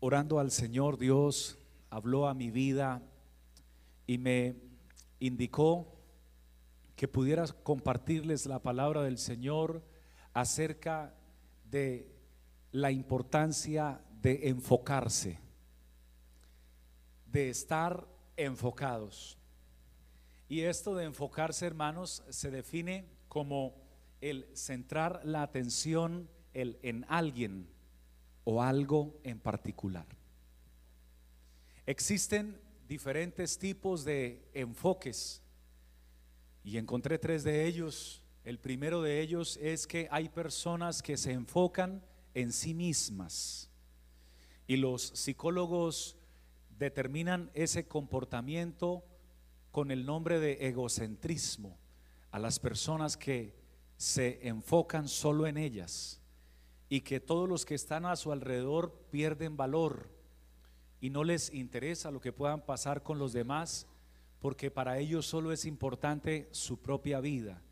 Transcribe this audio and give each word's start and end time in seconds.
orando 0.00 0.38
al 0.38 0.50
Señor, 0.50 0.98
Dios 0.98 1.58
habló 1.90 2.28
a 2.28 2.34
mi 2.34 2.50
vida 2.50 3.02
y 4.06 4.18
me 4.18 4.56
indicó 5.18 5.98
que 6.96 7.08
pudiera 7.08 7.46
compartirles 7.46 8.46
la 8.46 8.60
palabra 8.60 9.02
del 9.02 9.18
Señor 9.18 9.82
acerca 10.32 11.14
de 11.70 12.12
la 12.72 12.90
importancia 12.90 14.00
de 14.20 14.48
enfocarse, 14.48 15.38
de 17.26 17.50
estar 17.50 18.06
enfocados. 18.36 19.38
Y 20.48 20.62
esto 20.62 20.94
de 20.94 21.04
enfocarse, 21.04 21.66
hermanos, 21.66 22.22
se 22.30 22.50
define 22.50 23.06
como 23.28 23.74
el 24.20 24.46
centrar 24.54 25.20
la 25.24 25.42
atención 25.42 26.28
en 26.54 27.04
alguien 27.08 27.68
o 28.50 28.62
algo 28.62 29.20
en 29.24 29.38
particular. 29.38 30.06
Existen 31.84 32.58
diferentes 32.88 33.58
tipos 33.58 34.06
de 34.06 34.42
enfoques 34.54 35.42
y 36.64 36.78
encontré 36.78 37.18
tres 37.18 37.44
de 37.44 37.66
ellos. 37.66 38.22
El 38.44 38.58
primero 38.58 39.02
de 39.02 39.20
ellos 39.20 39.58
es 39.60 39.86
que 39.86 40.08
hay 40.10 40.30
personas 40.30 41.02
que 41.02 41.18
se 41.18 41.32
enfocan 41.32 42.02
en 42.32 42.50
sí 42.50 42.72
mismas 42.72 43.68
y 44.66 44.78
los 44.78 45.02
psicólogos 45.02 46.16
determinan 46.78 47.50
ese 47.52 47.86
comportamiento 47.86 49.04
con 49.72 49.90
el 49.90 50.06
nombre 50.06 50.40
de 50.40 50.68
egocentrismo 50.68 51.76
a 52.30 52.38
las 52.38 52.58
personas 52.58 53.18
que 53.18 53.54
se 53.98 54.48
enfocan 54.48 55.06
solo 55.06 55.46
en 55.46 55.58
ellas 55.58 56.22
y 56.88 57.02
que 57.02 57.20
todos 57.20 57.48
los 57.48 57.64
que 57.64 57.74
están 57.74 58.06
a 58.06 58.16
su 58.16 58.32
alrededor 58.32 58.92
pierden 59.10 59.56
valor 59.56 60.10
y 61.00 61.10
no 61.10 61.24
les 61.24 61.52
interesa 61.52 62.10
lo 62.10 62.20
que 62.20 62.32
puedan 62.32 62.64
pasar 62.64 63.02
con 63.02 63.18
los 63.18 63.32
demás 63.32 63.86
porque 64.40 64.70
para 64.70 64.98
ellos 64.98 65.26
solo 65.26 65.52
es 65.52 65.64
importante 65.64 66.48
su 66.52 66.80
propia 66.80 67.20
vida. 67.20 67.62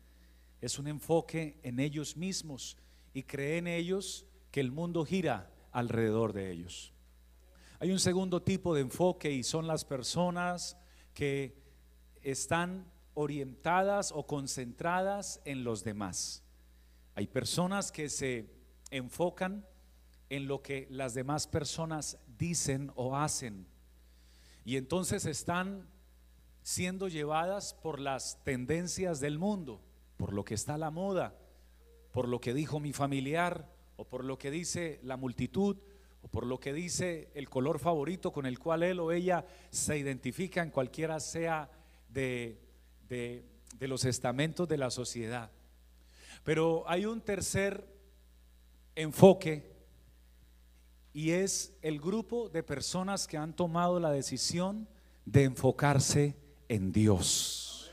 Es 0.61 0.79
un 0.79 0.87
enfoque 0.87 1.59
en 1.63 1.79
ellos 1.79 2.17
mismos 2.17 2.77
y 3.13 3.23
creen 3.23 3.67
ellos 3.67 4.25
que 4.51 4.59
el 4.59 4.71
mundo 4.71 5.05
gira 5.05 5.51
alrededor 5.71 6.33
de 6.33 6.51
ellos. 6.51 6.93
Hay 7.79 7.91
un 7.91 7.99
segundo 7.99 8.41
tipo 8.41 8.73
de 8.73 8.81
enfoque 8.81 9.31
y 9.31 9.43
son 9.43 9.67
las 9.67 9.85
personas 9.85 10.77
que 11.13 11.61
están 12.21 12.91
orientadas 13.13 14.11
o 14.11 14.25
concentradas 14.25 15.41
en 15.45 15.63
los 15.63 15.83
demás. 15.83 16.43
Hay 17.15 17.27
personas 17.27 17.91
que 17.91 18.09
se 18.09 18.56
enfocan 18.91 19.65
en 20.29 20.47
lo 20.47 20.61
que 20.61 20.87
las 20.89 21.13
demás 21.13 21.47
personas 21.47 22.17
dicen 22.37 22.91
o 22.95 23.15
hacen 23.15 23.67
y 24.67 24.75
entonces 24.75 25.25
están 25.25 25.87
siendo 26.61 27.07
llevadas 27.07 27.73
por 27.73 28.01
las 28.01 28.43
tendencias 28.43 29.21
del 29.21 29.39
mundo, 29.39 29.79
por 30.17 30.33
lo 30.33 30.43
que 30.43 30.55
está 30.55 30.77
la 30.77 30.91
moda, 30.91 31.39
por 32.11 32.27
lo 32.27 32.41
que 32.41 32.53
dijo 32.53 32.81
mi 32.81 32.91
familiar 32.91 33.71
o 33.95 34.03
por 34.03 34.25
lo 34.25 34.37
que 34.37 34.51
dice 34.51 34.99
la 35.03 35.15
multitud 35.15 35.77
o 36.21 36.27
por 36.27 36.45
lo 36.45 36.59
que 36.59 36.73
dice 36.73 37.31
el 37.33 37.49
color 37.49 37.79
favorito 37.79 38.33
con 38.33 38.45
el 38.45 38.59
cual 38.59 38.83
él 38.83 38.99
o 38.99 39.13
ella 39.13 39.45
se 39.69 39.97
identifica 39.97 40.61
en 40.61 40.71
cualquiera 40.71 41.21
sea 41.21 41.71
de, 42.09 42.59
de, 43.07 43.45
los 43.79 44.03
estamentos 44.03 44.67
de 44.67 44.77
la 44.77 44.89
sociedad. 44.89 45.49
Pero 46.43 46.83
hay 46.89 47.05
un 47.05 47.21
tercer 47.21 47.87
enfoque 48.97 49.71
y 51.13 51.31
es 51.31 51.73
el 51.81 51.99
grupo 51.99 52.49
de 52.49 52.63
personas 52.63 53.27
que 53.27 53.37
han 53.37 53.55
tomado 53.55 53.99
la 53.99 54.11
decisión 54.11 54.87
de 55.25 55.43
enfocarse 55.43 56.35
en 56.67 56.91
Dios. 56.91 57.91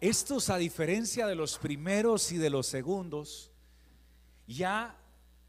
Estos, 0.00 0.50
a 0.50 0.58
diferencia 0.58 1.26
de 1.26 1.34
los 1.34 1.58
primeros 1.58 2.32
y 2.32 2.38
de 2.38 2.50
los 2.50 2.66
segundos, 2.66 3.50
ya 4.46 4.96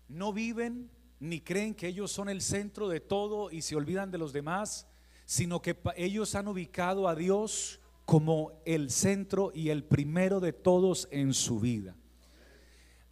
no 0.07 0.31
viven 0.31 0.89
ni 1.19 1.41
creen 1.41 1.75
que 1.75 1.87
ellos 1.87 2.11
son 2.11 2.29
el 2.29 2.41
centro 2.41 2.87
de 2.87 2.99
todo 2.99 3.51
y 3.51 3.61
se 3.61 3.75
olvidan 3.75 4.11
de 4.11 4.17
los 4.17 4.33
demás, 4.33 4.87
sino 5.25 5.61
que 5.61 5.77
ellos 5.95 6.35
han 6.35 6.47
ubicado 6.47 7.07
a 7.07 7.15
Dios 7.15 7.79
como 8.05 8.61
el 8.65 8.89
centro 8.91 9.51
y 9.53 9.69
el 9.69 9.83
primero 9.83 10.39
de 10.39 10.53
todos 10.53 11.07
en 11.11 11.33
su 11.33 11.59
vida. 11.59 11.95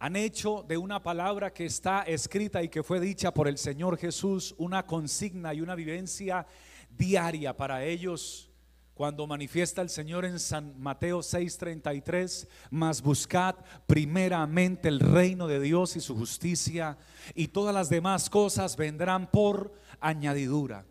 Han 0.02 0.16
hecho 0.16 0.64
de 0.66 0.76
una 0.76 1.00
palabra 1.00 1.52
que 1.52 1.64
está 1.64 2.02
escrita 2.02 2.60
y 2.60 2.68
que 2.68 2.82
fue 2.82 2.98
dicha 2.98 3.32
por 3.32 3.46
el 3.46 3.56
Señor 3.56 3.96
Jesús 3.96 4.52
una 4.58 4.84
consigna 4.84 5.54
y 5.54 5.60
una 5.60 5.76
vivencia 5.76 6.44
diaria 6.90 7.56
para 7.56 7.84
ellos 7.84 8.50
cuando 8.94 9.28
manifiesta 9.28 9.80
el 9.80 9.88
Señor 9.88 10.24
en 10.24 10.40
San 10.40 10.74
Mateo 10.80 11.20
6:33, 11.20 12.48
mas 12.72 13.00
buscad 13.00 13.54
primeramente 13.86 14.88
el 14.88 14.98
reino 14.98 15.46
de 15.46 15.60
Dios 15.60 15.94
y 15.94 16.00
su 16.00 16.16
justicia, 16.16 16.98
y 17.32 17.46
todas 17.46 17.72
las 17.72 17.88
demás 17.88 18.28
cosas 18.28 18.76
vendrán 18.76 19.30
por 19.30 19.72
añadidura. 20.00 20.84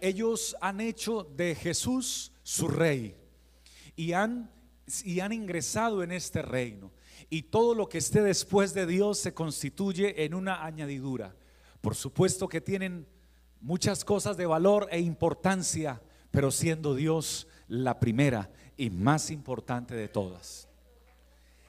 Ellos 0.00 0.54
han 0.60 0.80
hecho 0.80 1.24
de 1.24 1.56
Jesús 1.56 2.30
su 2.44 2.68
rey 2.68 3.16
y 3.96 4.12
han, 4.12 4.48
y 5.02 5.18
han 5.18 5.32
ingresado 5.32 6.04
en 6.04 6.12
este 6.12 6.40
reino. 6.40 6.93
Y 7.30 7.42
todo 7.44 7.74
lo 7.74 7.88
que 7.88 7.98
esté 7.98 8.22
después 8.22 8.74
de 8.74 8.86
Dios 8.86 9.18
se 9.18 9.34
constituye 9.34 10.24
en 10.24 10.34
una 10.34 10.64
añadidura. 10.64 11.34
Por 11.80 11.94
supuesto 11.94 12.48
que 12.48 12.60
tienen 12.60 13.06
muchas 13.60 14.04
cosas 14.04 14.36
de 14.36 14.46
valor 14.46 14.88
e 14.90 15.00
importancia 15.00 16.00
pero 16.34 16.50
siendo 16.50 16.96
Dios 16.96 17.46
la 17.68 18.00
primera 18.00 18.50
y 18.76 18.90
más 18.90 19.30
importante 19.30 19.94
de 19.94 20.08
todas. 20.08 20.68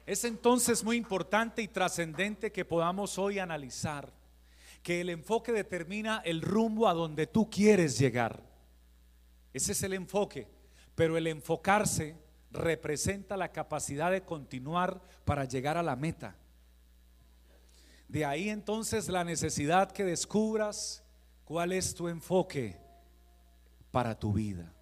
Es 0.07 0.23
entonces 0.23 0.83
muy 0.83 0.97
importante 0.97 1.61
y 1.61 1.67
trascendente 1.67 2.51
que 2.51 2.65
podamos 2.65 3.19
hoy 3.19 3.37
analizar 3.37 4.11
que 4.81 5.01
el 5.01 5.11
enfoque 5.11 5.51
determina 5.51 6.23
el 6.25 6.41
rumbo 6.41 6.87
a 6.87 6.95
donde 6.95 7.27
tú 7.27 7.47
quieres 7.47 7.99
llegar. 7.99 8.41
Ese 9.53 9.73
es 9.73 9.83
el 9.83 9.93
enfoque, 9.93 10.47
pero 10.95 11.15
el 11.15 11.27
enfocarse 11.27 12.15
representa 12.55 13.37
la 13.37 13.51
capacidad 13.51 14.11
de 14.11 14.23
continuar 14.23 15.01
para 15.23 15.45
llegar 15.45 15.77
a 15.77 15.83
la 15.83 15.95
meta. 15.95 16.35
De 18.07 18.25
ahí 18.25 18.49
entonces 18.49 19.09
la 19.09 19.23
necesidad 19.23 19.91
que 19.91 20.03
descubras 20.03 21.03
cuál 21.43 21.71
es 21.71 21.93
tu 21.93 22.07
enfoque 22.07 22.77
para 23.95 24.19
tu 24.19 24.33
vida? 24.33 24.73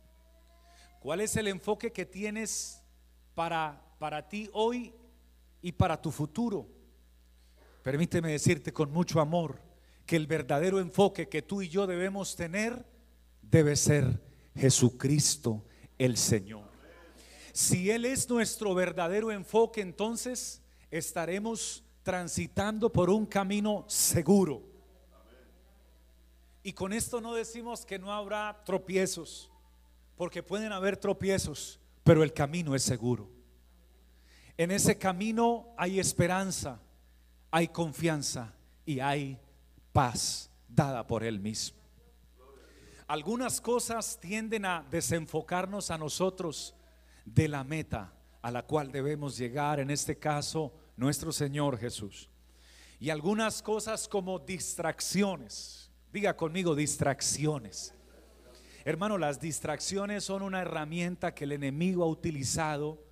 ¿Cuál 0.99 1.21
es 1.21 1.35
el 1.35 1.47
enfoque 1.47 1.91
que 1.91 2.03
tienes 2.03 2.81
para, 3.35 3.79
para 3.99 4.27
ti 4.27 4.49
hoy 4.53 4.91
y 5.61 5.71
para 5.71 6.01
tu 6.01 6.09
futuro? 6.09 6.67
Permíteme 7.83 8.31
decirte 8.31 8.73
con 8.73 8.91
mucho 8.91 9.19
amor 9.19 9.59
que 10.07 10.15
el 10.15 10.25
verdadero 10.25 10.79
enfoque 10.79 11.29
que 11.29 11.43
tú 11.43 11.61
y 11.61 11.69
yo 11.69 11.85
debemos 11.85 12.35
tener 12.35 12.83
debe 13.43 13.75
ser 13.75 14.19
Jesucristo 14.55 15.63
el 15.99 16.17
Señor. 16.17 16.72
Si 17.53 17.89
Él 17.89 18.03
es 18.03 18.29
nuestro 18.29 18.75
verdadero 18.75 19.31
enfoque, 19.31 19.79
entonces 19.79 20.61
estaremos 20.91 21.85
transitando 22.03 22.91
por 22.91 23.09
un 23.09 23.25
camino 23.25 23.85
seguro 23.87 24.73
y 26.63 26.71
con 26.71 26.93
esto 26.93 27.19
no 27.19 27.33
decimos 27.33 27.85
que 27.85 27.99
no 27.99 28.11
habrá 28.13 28.63
tropiezos, 28.63 29.51
porque 30.15 30.41
pueden 30.41 30.71
haber 30.71 30.95
tropiezos, 30.95 31.77
pero 32.05 32.23
el 32.23 32.31
camino 32.31 32.73
es 32.73 32.83
seguro. 32.83 33.29
En 34.55 34.71
ese 34.71 34.97
camino 34.97 35.73
hay 35.77 35.99
esperanza, 35.99 36.79
hay 37.51 37.67
confianza 37.67 38.53
y 38.85 39.01
hay 39.01 39.37
paz 39.91 40.49
dada 40.69 41.05
por 41.05 41.23
Él 41.23 41.39
mismo. 41.39 41.77
Algunas 43.07 43.59
cosas 43.59 44.17
tienden 44.21 44.63
a 44.63 44.85
desenfocarnos 44.89 45.91
a 45.91 45.97
nosotros 45.97 46.73
de 47.25 47.47
la 47.47 47.63
meta 47.63 48.13
a 48.41 48.51
la 48.51 48.63
cual 48.65 48.91
debemos 48.91 49.37
llegar, 49.37 49.79
en 49.79 49.89
este 49.89 50.17
caso 50.17 50.73
nuestro 50.97 51.31
Señor 51.31 51.77
Jesús. 51.77 52.29
Y 52.99 53.09
algunas 53.09 53.61
cosas 53.61 54.07
como 54.07 54.39
distracciones 54.39 55.83
Diga 56.13 56.37
conmigo 56.37 56.75
distracciones. 56.75 57.95
Hermano, 58.85 59.17
las 59.17 59.41
distracciones 59.41 60.23
son 60.23 60.43
una 60.43 60.61
herramienta 60.61 61.33
que 61.33 61.45
el 61.45 61.53
enemigo 61.53 62.03
ha 62.03 62.07
utilizado 62.07 63.03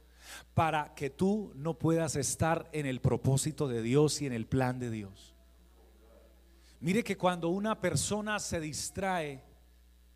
para 0.53 0.93
que 0.93 1.09
tú 1.09 1.51
no 1.55 1.79
puedas 1.79 2.15
estar 2.15 2.69
en 2.73 2.85
el 2.85 3.01
propósito 3.01 3.67
de 3.67 3.81
Dios 3.81 4.21
y 4.21 4.27
en 4.27 4.33
el 4.33 4.45
plan 4.45 4.77
de 4.77 4.91
Dios. 4.91 5.33
Mire 6.79 7.03
que 7.03 7.17
cuando 7.17 7.49
una 7.49 7.81
persona 7.81 8.37
se 8.37 8.59
distrae, 8.59 9.43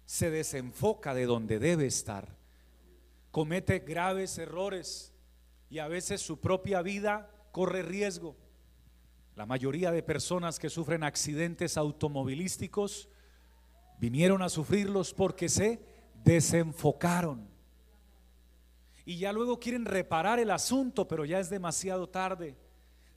se 0.06 0.30
desenfoca 0.30 1.15
de 1.15 1.25
donde 1.25 1.57
debe 1.57 1.88
estar, 1.88 2.38
comete 3.35 3.79
graves 3.79 4.37
errores 4.37 5.13
y 5.69 5.79
a 5.79 5.89
veces 5.89 6.21
su 6.21 6.39
propia 6.39 6.81
vida 6.81 7.29
corre 7.51 7.83
riesgo. 7.83 8.37
La 9.35 9.45
mayoría 9.45 9.91
de 9.91 10.01
personas 10.03 10.57
que 10.57 10.69
sufren 10.69 11.03
accidentes 11.03 11.75
automovilísticos 11.75 13.09
vinieron 13.99 14.41
a 14.41 14.47
sufrirlos 14.47 15.13
porque 15.13 15.49
se 15.49 15.85
desenfocaron. 16.23 17.49
Y 19.03 19.17
ya 19.17 19.33
luego 19.33 19.59
quieren 19.59 19.83
reparar 19.83 20.39
el 20.39 20.49
asunto, 20.49 21.05
pero 21.05 21.25
ya 21.25 21.41
es 21.41 21.49
demasiado 21.49 22.07
tarde. 22.07 22.55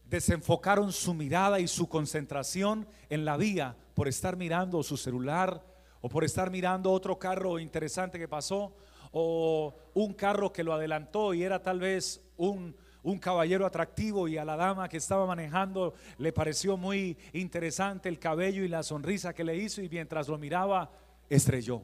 Desenfocaron 0.04 0.90
su 0.92 1.14
mirada 1.14 1.60
y 1.60 1.68
su 1.68 1.88
concentración 1.88 2.88
en 3.08 3.24
la 3.24 3.36
vía 3.36 3.76
por 3.94 4.08
estar 4.08 4.36
mirando 4.36 4.82
su 4.82 4.96
celular 4.96 5.64
o 6.00 6.08
por 6.08 6.24
estar 6.24 6.50
mirando 6.50 6.90
otro 6.90 7.20
carro 7.20 7.60
interesante 7.60 8.18
que 8.18 8.26
pasó 8.26 8.74
o 9.12 9.74
un 9.94 10.14
carro 10.14 10.52
que 10.52 10.64
lo 10.64 10.72
adelantó 10.72 11.34
y 11.34 11.42
era 11.42 11.62
tal 11.62 11.80
vez 11.80 12.20
un, 12.36 12.74
un 13.02 13.18
caballero 13.18 13.66
atractivo 13.66 14.28
y 14.28 14.36
a 14.38 14.44
la 14.44 14.56
dama 14.56 14.88
que 14.88 14.96
estaba 14.96 15.26
manejando 15.26 15.94
le 16.18 16.32
pareció 16.32 16.76
muy 16.76 17.16
interesante 17.32 18.08
el 18.08 18.18
cabello 18.18 18.64
y 18.64 18.68
la 18.68 18.82
sonrisa 18.82 19.32
que 19.32 19.44
le 19.44 19.56
hizo 19.56 19.82
y 19.82 19.88
mientras 19.88 20.28
lo 20.28 20.38
miraba 20.38 20.90
estrelló. 21.28 21.82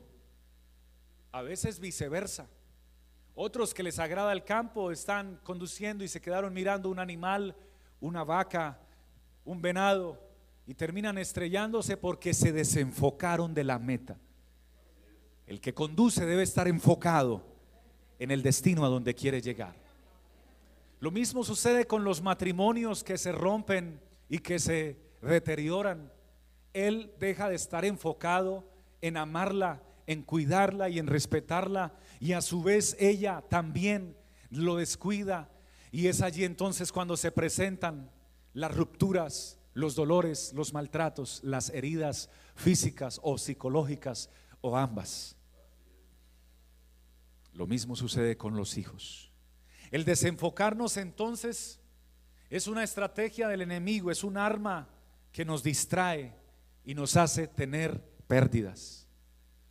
A 1.32 1.42
veces 1.42 1.80
viceversa. 1.80 2.48
Otros 3.34 3.74
que 3.74 3.82
les 3.82 3.98
agrada 3.98 4.32
el 4.32 4.44
campo 4.44 4.92
están 4.92 5.40
conduciendo 5.42 6.04
y 6.04 6.08
se 6.08 6.20
quedaron 6.20 6.54
mirando 6.54 6.88
un 6.88 7.00
animal, 7.00 7.56
una 8.00 8.22
vaca, 8.22 8.78
un 9.44 9.60
venado 9.60 10.20
y 10.66 10.74
terminan 10.74 11.18
estrellándose 11.18 11.96
porque 11.96 12.32
se 12.32 12.52
desenfocaron 12.52 13.52
de 13.52 13.64
la 13.64 13.78
meta. 13.78 14.18
El 15.46 15.60
que 15.60 15.74
conduce 15.74 16.24
debe 16.24 16.42
estar 16.42 16.68
enfocado 16.68 17.42
en 18.18 18.30
el 18.30 18.42
destino 18.42 18.84
a 18.84 18.88
donde 18.88 19.14
quiere 19.14 19.42
llegar. 19.42 19.74
Lo 21.00 21.10
mismo 21.10 21.44
sucede 21.44 21.86
con 21.86 22.04
los 22.04 22.22
matrimonios 22.22 23.04
que 23.04 23.18
se 23.18 23.32
rompen 23.32 24.00
y 24.28 24.38
que 24.38 24.58
se 24.58 24.96
deterioran. 25.20 26.10
Él 26.72 27.12
deja 27.20 27.48
de 27.48 27.56
estar 27.56 27.84
enfocado 27.84 28.64
en 29.02 29.16
amarla, 29.16 29.82
en 30.06 30.22
cuidarla 30.22 30.88
y 30.88 30.98
en 30.98 31.06
respetarla 31.06 31.92
y 32.20 32.32
a 32.32 32.40
su 32.40 32.62
vez 32.62 32.96
ella 32.98 33.44
también 33.48 34.16
lo 34.50 34.76
descuida 34.76 35.50
y 35.92 36.08
es 36.08 36.22
allí 36.22 36.44
entonces 36.44 36.90
cuando 36.90 37.16
se 37.16 37.30
presentan 37.30 38.10
las 38.52 38.74
rupturas, 38.74 39.58
los 39.74 39.94
dolores, 39.94 40.52
los 40.54 40.72
maltratos, 40.72 41.40
las 41.44 41.70
heridas 41.70 42.30
físicas 42.54 43.20
o 43.22 43.38
psicológicas 43.38 44.30
o 44.60 44.76
ambas. 44.76 45.33
Lo 47.54 47.66
mismo 47.66 47.96
sucede 47.96 48.36
con 48.36 48.56
los 48.56 48.76
hijos. 48.76 49.32
El 49.90 50.04
desenfocarnos 50.04 50.96
entonces 50.96 51.80
es 52.50 52.66
una 52.66 52.82
estrategia 52.84 53.48
del 53.48 53.62
enemigo, 53.62 54.10
es 54.10 54.24
un 54.24 54.36
arma 54.36 54.88
que 55.32 55.44
nos 55.44 55.62
distrae 55.62 56.34
y 56.84 56.94
nos 56.94 57.16
hace 57.16 57.46
tener 57.46 58.00
pérdidas. 58.26 59.08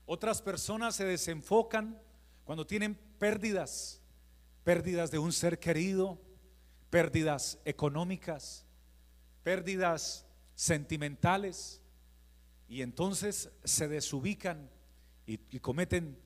Otras 0.06 0.42
personas 0.42 0.96
se 0.96 1.06
desenfocan 1.06 2.02
cuando 2.44 2.66
tienen 2.68 2.96
pérdidas, 3.20 4.02
pérdidas 4.64 5.12
de 5.12 5.20
un 5.20 5.32
ser 5.32 5.60
querido, 5.60 6.20
pérdidas 6.90 7.60
económicas, 7.66 8.66
pérdidas 9.44 10.26
sentimentales, 10.56 11.82
y 12.68 12.82
entonces 12.82 13.52
se 13.64 13.88
desubican 13.88 14.70
y, 15.26 15.38
cometen 15.60 16.20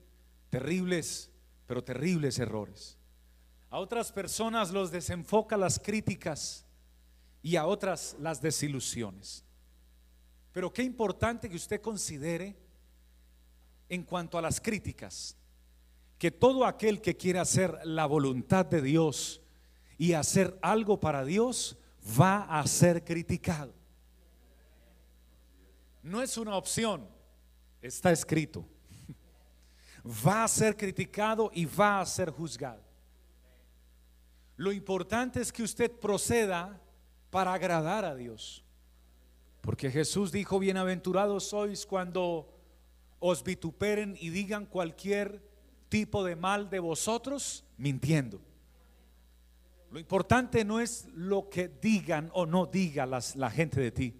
terribles, 0.50 1.30
pero 1.68 1.84
terribles 1.84 2.38
errores. 2.38 2.98
A 3.70 3.78
otras 3.78 4.10
personas 4.10 4.70
los 4.70 4.90
desenfoca 4.90 5.56
las 5.58 5.78
críticas 5.78 6.64
y 7.42 7.56
a 7.56 7.66
otras 7.66 8.16
las 8.18 8.40
desilusiones. 8.40 9.44
Pero 10.50 10.72
qué 10.72 10.82
importante 10.82 11.48
que 11.48 11.56
usted 11.56 11.82
considere 11.82 12.56
en 13.90 14.02
cuanto 14.02 14.38
a 14.38 14.42
las 14.42 14.60
críticas 14.60 15.36
que 16.18 16.30
todo 16.30 16.64
aquel 16.64 17.02
que 17.02 17.16
quiere 17.16 17.38
hacer 17.38 17.78
la 17.84 18.06
voluntad 18.06 18.64
de 18.64 18.80
Dios 18.80 19.42
y 19.98 20.14
hacer 20.14 20.58
algo 20.62 20.98
para 20.98 21.22
Dios 21.24 21.76
va 22.18 22.44
a 22.44 22.66
ser 22.66 23.04
criticado. 23.04 23.74
No 26.02 26.22
es 26.22 26.38
una 26.38 26.56
opción, 26.56 27.06
está 27.82 28.10
escrito. 28.10 28.66
Va 30.08 30.44
a 30.44 30.48
ser 30.48 30.76
criticado 30.76 31.50
y 31.52 31.66
va 31.66 32.00
a 32.00 32.06
ser 32.06 32.30
juzgado. 32.30 32.82
Lo 34.56 34.72
importante 34.72 35.40
es 35.40 35.52
que 35.52 35.62
usted 35.62 35.90
proceda 35.90 36.80
para 37.30 37.52
agradar 37.52 38.04
a 38.04 38.14
Dios. 38.14 38.64
Porque 39.60 39.90
Jesús 39.90 40.32
dijo, 40.32 40.58
bienaventurados 40.58 41.44
sois 41.50 41.84
cuando 41.84 42.48
os 43.18 43.44
vituperen 43.44 44.16
y 44.18 44.30
digan 44.30 44.66
cualquier 44.66 45.42
tipo 45.88 46.24
de 46.24 46.36
mal 46.36 46.70
de 46.70 46.78
vosotros 46.78 47.64
mintiendo. 47.76 48.40
Lo 49.90 49.98
importante 49.98 50.64
no 50.64 50.80
es 50.80 51.06
lo 51.14 51.48
que 51.48 51.68
digan 51.68 52.30
o 52.34 52.46
no 52.46 52.66
diga 52.66 53.06
la 53.06 53.50
gente 53.50 53.80
de 53.80 53.90
ti. 53.90 54.14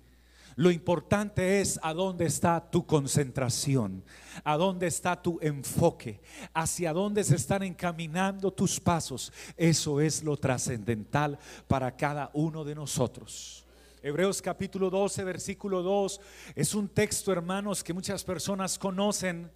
Lo 0.59 0.73
importante 0.73 1.61
es 1.61 1.79
a 1.85 1.95
dónde 1.95 2.27
está 2.27 2.69
tu 2.69 2.85
concentración, 2.85 4.03
a 4.43 4.57
dónde 4.57 4.89
está 4.89 5.23
tu 5.23 5.39
enfoque, 5.41 6.21
hacia 6.53 6.93
dónde 6.93 7.23
se 7.23 7.37
están 7.37 7.63
encaminando 7.63 8.51
tus 8.51 8.81
pasos. 8.81 9.33
Eso 9.57 10.01
es 10.01 10.25
lo 10.25 10.37
trascendental 10.37 11.39
para 11.69 11.97
cada 11.97 12.33
uno 12.35 12.65
de 12.65 12.75
nosotros. 12.75 13.65
Hebreos 14.03 14.43
capítulo 14.43 14.91
12, 14.91 15.23
versículo 15.23 15.81
2, 15.81 16.21
es 16.57 16.75
un 16.75 16.89
texto, 16.89 17.31
hermanos, 17.31 17.85
que 17.85 17.93
muchas 17.93 18.25
personas 18.25 18.81
conocen 18.81 19.53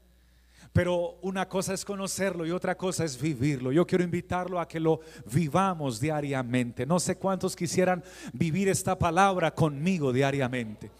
pero 0.72 1.18
una 1.20 1.48
cosa 1.48 1.74
es 1.74 1.84
conocerlo 1.84 2.46
y 2.46 2.50
otra 2.50 2.76
cosa 2.76 3.04
es 3.04 3.20
vivirlo. 3.20 3.72
Yo 3.72 3.86
quiero 3.86 4.04
invitarlo 4.04 4.58
a 4.58 4.66
que 4.66 4.80
lo 4.80 5.00
vivamos 5.30 6.00
diariamente. 6.00 6.86
No 6.86 6.98
sé 6.98 7.16
cuántos 7.16 7.54
quisieran 7.54 8.02
vivir 8.32 8.68
esta 8.68 8.98
palabra 8.98 9.54
conmigo 9.54 10.12
diariamente. 10.12 10.90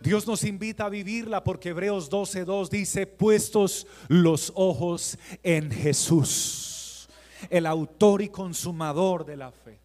Dios 0.00 0.26
nos 0.26 0.44
invita 0.44 0.86
a 0.86 0.88
vivirla 0.88 1.42
porque 1.42 1.70
Hebreos 1.70 2.08
12:2 2.10 2.70
dice, 2.70 3.06
puestos 3.06 3.86
los 4.08 4.52
ojos 4.54 5.18
en 5.42 5.70
Jesús, 5.70 7.08
el 7.50 7.66
autor 7.66 8.22
y 8.22 8.28
consumador 8.28 9.26
de 9.26 9.36
la 9.36 9.50
fe. 9.50 9.80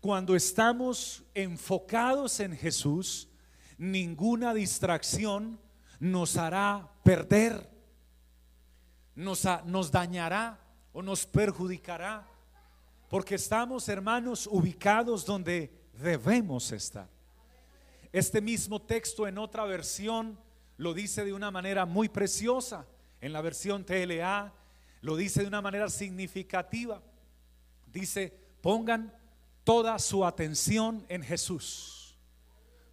Cuando 0.00 0.34
estamos 0.34 1.22
enfocados 1.34 2.40
en 2.40 2.56
Jesús, 2.56 3.28
ninguna 3.78 4.52
distracción 4.54 5.60
nos 6.00 6.36
hará 6.36 6.90
perder 7.04 7.71
nos, 9.14 9.46
nos 9.64 9.90
dañará 9.90 10.58
o 10.92 11.02
nos 11.02 11.26
perjudicará, 11.26 12.26
porque 13.08 13.34
estamos, 13.34 13.88
hermanos, 13.88 14.46
ubicados 14.50 15.24
donde 15.24 15.70
debemos 15.94 16.72
estar. 16.72 17.08
Este 18.12 18.40
mismo 18.40 18.80
texto 18.80 19.26
en 19.26 19.38
otra 19.38 19.64
versión 19.64 20.38
lo 20.76 20.94
dice 20.94 21.24
de 21.24 21.32
una 21.32 21.50
manera 21.50 21.86
muy 21.86 22.08
preciosa. 22.08 22.86
En 23.20 23.32
la 23.32 23.40
versión 23.40 23.84
TLA 23.84 24.52
lo 25.00 25.16
dice 25.16 25.42
de 25.42 25.48
una 25.48 25.62
manera 25.62 25.88
significativa. 25.88 27.02
Dice, 27.86 28.36
pongan 28.60 29.14
toda 29.64 29.98
su 29.98 30.24
atención 30.24 31.04
en 31.08 31.22
Jesús. 31.22 32.18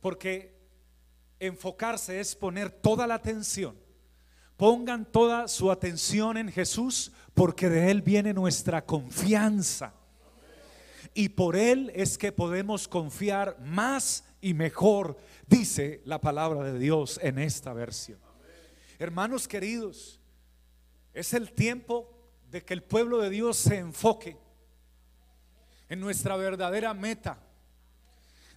Porque 0.01 0.57
enfocarse 1.39 2.19
es 2.19 2.35
poner 2.35 2.69
toda 2.69 3.07
la 3.07 3.15
atención 3.15 3.75
Pongan 4.59 5.05
toda 5.05 5.47
su 5.47 5.71
atención 5.71 6.35
en 6.35 6.51
Jesús 6.51 7.13
porque 7.33 7.69
de 7.69 7.91
Él 7.91 8.01
viene 8.01 8.33
nuestra 8.33 8.85
confianza. 8.85 9.93
Y 11.13 11.29
por 11.29 11.55
Él 11.55 11.93
es 11.95 12.17
que 12.17 12.33
podemos 12.33 12.85
confiar 12.85 13.57
más 13.61 14.25
y 14.41 14.53
mejor, 14.53 15.17
dice 15.47 16.01
la 16.03 16.19
palabra 16.19 16.61
de 16.61 16.77
Dios 16.77 17.21
en 17.23 17.39
esta 17.39 17.71
versión. 17.71 18.19
Hermanos 18.99 19.47
queridos, 19.47 20.19
es 21.13 21.33
el 21.33 21.53
tiempo 21.53 22.13
de 22.51 22.61
que 22.65 22.73
el 22.73 22.83
pueblo 22.83 23.19
de 23.19 23.29
Dios 23.29 23.55
se 23.55 23.77
enfoque 23.77 24.35
en 25.87 26.01
nuestra 26.01 26.35
verdadera 26.35 26.93
meta. 26.93 27.39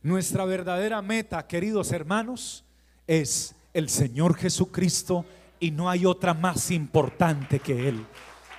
Nuestra 0.03 0.47
verdadera 0.47 1.01
meta, 1.01 1.47
queridos 1.47 1.93
hermanos, 1.93 2.65
es 3.07 3.55
el 3.73 3.89
Señor 3.89 4.35
Jesucristo 4.35 5.25
y 5.63 5.71
no 5.71 5.89
hay 5.89 6.07
otra 6.07 6.35
más 6.35 6.73
importante 6.73 7.61
que 7.61 7.89
Él. 7.89 8.05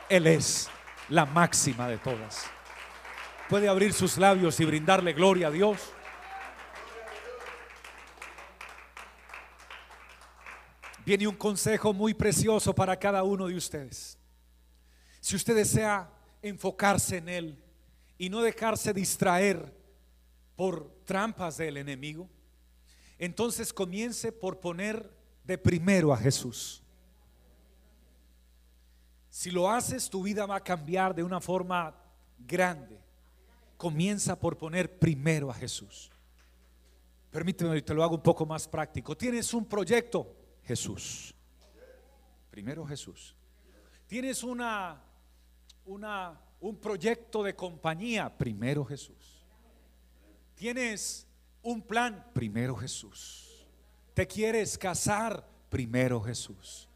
Él 0.08 0.26
es 0.26 0.70
la 1.10 1.26
máxima 1.26 1.90
de 1.90 1.98
todas. 1.98 2.46
Puede 3.50 3.68
abrir 3.68 3.92
sus 3.92 4.18
labios 4.18 4.58
y 4.62 4.64
brindarle 4.64 5.12
gloria 5.12 5.48
a 5.48 5.52
Dios. 5.52 5.82
Viene 11.06 11.28
un 11.28 11.36
consejo 11.36 11.94
muy 11.94 12.14
precioso 12.14 12.74
para 12.74 12.98
cada 12.98 13.24
uno 13.24 13.48
de 13.48 13.58
ustedes. 13.58 14.18
Si 15.20 15.36
usted 15.36 15.58
desea 15.58 16.10
enfocarse 16.42 17.18
en 17.18 17.28
Él 17.28 17.64
y 18.18 18.30
no 18.30 18.42
dejarse 18.42 18.94
distraer 18.94 19.78
por 20.56 20.90
trampas 21.04 21.58
del 21.58 21.76
enemigo, 21.76 22.30
entonces 23.18 23.74
comience 23.74 24.32
por 24.32 24.62
poner 24.62 25.12
de 25.44 25.58
primero 25.58 26.14
a 26.14 26.18
Jesús. 26.18 26.83
Si 29.34 29.50
lo 29.50 29.68
haces, 29.68 30.12
tu 30.12 30.22
vida 30.22 30.46
va 30.46 30.58
a 30.58 30.63
cambiar 30.63 31.16
de 31.16 31.24
una 31.24 31.42
forma 31.42 31.96
grande. 32.38 33.00
Comienza 33.78 34.40
por 34.40 34.60
poner 34.60 35.00
primero 35.00 35.50
a 35.50 35.56
Jesús. 35.56 36.12
Permíteme, 37.32 37.82
te 37.82 37.96
lo 37.96 38.04
hago 38.04 38.13
un 38.13 38.22
poco 38.22 38.46
más 38.46 38.68
práctico. 38.68 39.18
Tienes 39.18 39.52
un 39.56 39.66
proyecto, 39.66 40.36
Jesús. 40.62 41.34
Primero 42.52 42.86
Jesús. 42.86 43.36
Tienes 44.06 44.44
una, 44.44 45.02
una, 45.86 46.40
un 46.60 46.75
proyecto 46.78 47.42
de 47.42 47.56
compañía, 47.56 48.38
primero 48.38 48.86
Jesús. 48.86 49.44
Tienes 50.54 51.25
un 51.63 51.82
plan, 51.82 52.24
primero 52.34 52.75
Jesús. 52.75 53.66
Te 54.13 54.28
quieres 54.28 54.78
casar, 54.78 55.44
primero 55.72 56.22
Jesús. 56.22 56.88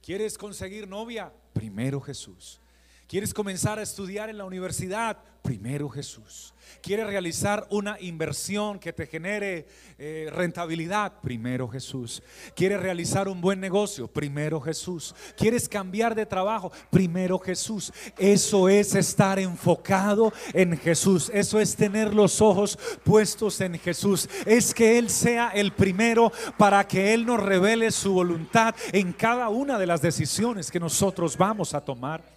¿Quieres 0.00 0.38
conseguir 0.38 0.88
novia? 0.88 1.30
Primero 1.54 2.00
Jesús. 2.00 2.60
¿Quieres 3.06 3.34
comenzar 3.34 3.78
a 3.78 3.82
estudiar 3.82 4.30
en 4.30 4.38
la 4.38 4.44
universidad? 4.44 5.18
Primero 5.42 5.90
Jesús. 5.90 6.54
¿Quieres 6.80 7.06
realizar 7.06 7.66
una 7.68 8.00
inversión 8.00 8.78
que 8.78 8.94
te 8.94 9.06
genere 9.06 9.66
eh, 9.98 10.30
rentabilidad? 10.32 11.20
Primero 11.20 11.68
Jesús. 11.68 12.22
¿Quieres 12.56 12.80
realizar 12.80 13.28
un 13.28 13.42
buen 13.42 13.60
negocio? 13.60 14.08
Primero 14.08 14.58
Jesús. 14.58 15.14
¿Quieres 15.36 15.68
cambiar 15.68 16.14
de 16.14 16.24
trabajo? 16.24 16.72
Primero 16.90 17.38
Jesús. 17.38 17.92
Eso 18.16 18.70
es 18.70 18.94
estar 18.94 19.38
enfocado 19.38 20.32
en 20.54 20.78
Jesús. 20.78 21.30
Eso 21.34 21.60
es 21.60 21.76
tener 21.76 22.14
los 22.14 22.40
ojos 22.40 22.78
puestos 23.04 23.60
en 23.60 23.78
Jesús. 23.78 24.30
Es 24.46 24.72
que 24.72 24.96
Él 24.96 25.10
sea 25.10 25.50
el 25.50 25.72
primero 25.72 26.32
para 26.56 26.88
que 26.88 27.12
Él 27.12 27.26
nos 27.26 27.42
revele 27.42 27.90
su 27.90 28.14
voluntad 28.14 28.74
en 28.92 29.12
cada 29.12 29.50
una 29.50 29.78
de 29.78 29.86
las 29.86 30.00
decisiones 30.00 30.70
que 30.70 30.80
nosotros 30.80 31.36
vamos 31.36 31.74
a 31.74 31.84
tomar. 31.84 32.33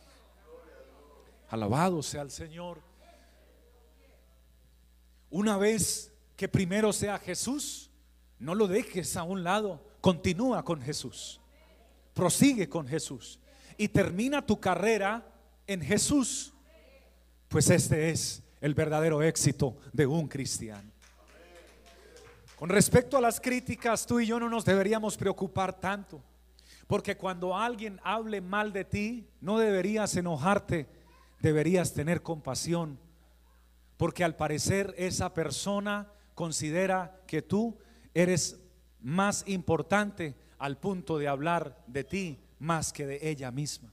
Alabado 1.49 2.03
sea 2.03 2.21
el 2.21 2.31
Señor. 2.31 2.81
Una 5.29 5.57
vez 5.57 6.11
que 6.35 6.47
primero 6.47 6.91
sea 6.93 7.19
Jesús, 7.19 7.89
no 8.39 8.53
lo 8.53 8.67
dejes 8.67 9.15
a 9.17 9.23
un 9.23 9.43
lado, 9.43 9.81
continúa 10.01 10.63
con 10.63 10.81
Jesús, 10.81 11.41
prosigue 12.13 12.69
con 12.69 12.87
Jesús 12.87 13.39
y 13.77 13.87
termina 13.87 14.45
tu 14.45 14.59
carrera 14.59 15.25
en 15.65 15.81
Jesús, 15.81 16.53
pues 17.47 17.69
este 17.69 18.09
es 18.09 18.43
el 18.61 18.73
verdadero 18.73 19.21
éxito 19.21 19.77
de 19.93 20.05
un 20.05 20.27
cristiano. 20.27 20.91
Con 22.57 22.69
respecto 22.69 23.17
a 23.17 23.21
las 23.21 23.39
críticas, 23.39 24.05
tú 24.05 24.19
y 24.19 24.25
yo 24.25 24.39
no 24.39 24.49
nos 24.49 24.65
deberíamos 24.65 25.15
preocupar 25.15 25.79
tanto, 25.79 26.21
porque 26.87 27.15
cuando 27.15 27.55
alguien 27.55 27.99
hable 28.03 28.41
mal 28.41 28.73
de 28.73 28.85
ti, 28.85 29.27
no 29.41 29.59
deberías 29.59 30.15
enojarte 30.15 30.87
deberías 31.39 31.93
tener 31.93 32.21
compasión, 32.21 32.99
porque 33.97 34.23
al 34.23 34.35
parecer 34.35 34.93
esa 34.97 35.33
persona 35.33 36.11
considera 36.35 37.21
que 37.27 37.41
tú 37.41 37.77
eres 38.13 38.59
más 39.01 39.43
importante 39.47 40.35
al 40.57 40.77
punto 40.77 41.17
de 41.17 41.27
hablar 41.27 41.83
de 41.87 42.03
ti 42.03 42.39
más 42.59 42.91
que 42.91 43.05
de 43.05 43.29
ella 43.29 43.51
misma. 43.51 43.91